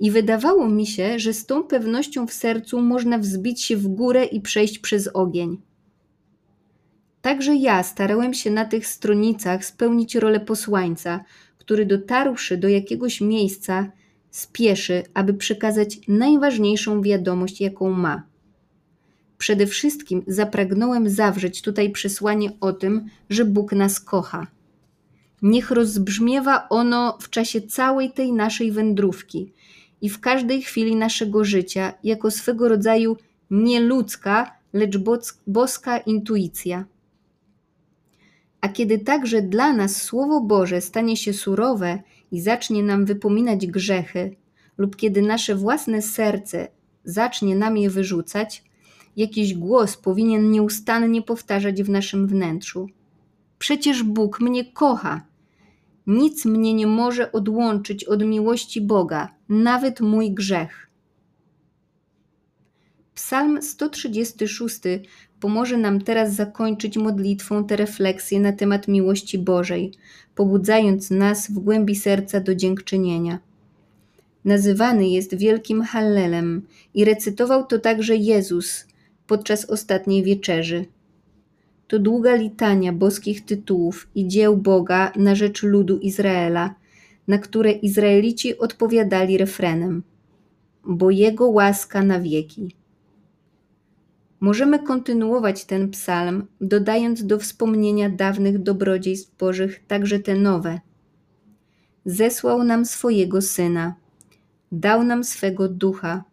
[0.00, 4.24] I wydawało mi się, że z tą pewnością w sercu można wzbić się w górę
[4.24, 5.60] i przejść przez ogień.
[7.22, 11.24] Także ja starałem się na tych stronicach spełnić rolę posłańca,
[11.58, 13.92] który dotarłszy do jakiegoś miejsca,
[14.30, 18.22] spieszy, aby przekazać najważniejszą wiadomość, jaką ma.
[19.38, 24.46] Przede wszystkim zapragnąłem zawrzeć tutaj przesłanie o tym, że Bóg nas kocha.
[25.42, 29.52] Niech rozbrzmiewa ono w czasie całej tej naszej wędrówki
[30.00, 33.16] i w każdej chwili naszego życia jako swego rodzaju
[33.50, 34.98] nieludzka, lecz
[35.46, 36.84] boska intuicja.
[38.60, 44.36] A kiedy także dla nas Słowo Boże stanie się surowe i zacznie nam wypominać grzechy,
[44.78, 46.68] lub kiedy nasze własne serce
[47.04, 48.67] zacznie nam je wyrzucać,
[49.18, 52.88] jakiś głos powinien nieustannie powtarzać w naszym wnętrzu.
[53.58, 55.26] Przecież Bóg mnie kocha.
[56.06, 60.90] Nic mnie nie może odłączyć od miłości Boga, nawet mój grzech.
[63.14, 64.80] Psalm 136
[65.40, 69.92] pomoże nam teraz zakończyć modlitwą tę refleksję na temat miłości Bożej,
[70.34, 73.38] pobudzając nas w głębi serca do dziękczynienia.
[74.44, 78.87] Nazywany jest wielkim Hallelem i recytował to także Jezus
[79.28, 80.84] podczas ostatniej wieczerzy.
[81.88, 86.74] To długa litania boskich tytułów i dzieł Boga na rzecz ludu Izraela,
[87.28, 90.02] na które Izraelici odpowiadali refrenem:
[90.84, 92.76] Bo Jego łaska na wieki.
[94.40, 100.80] Możemy kontynuować ten psalm, dodając do wspomnienia dawnych dobrodziejstw Bożych także te nowe.
[102.04, 103.94] Zesłał nam swojego Syna,
[104.72, 106.24] dał nam swego Ducha,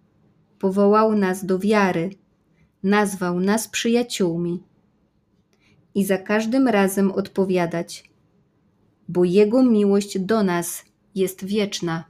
[0.60, 2.10] powołał nas do wiary,
[2.86, 4.64] nazwał nas przyjaciółmi.
[5.96, 8.10] I za każdym razem odpowiadać:
[9.08, 12.04] bo Jego miłość do nas jest wieczna.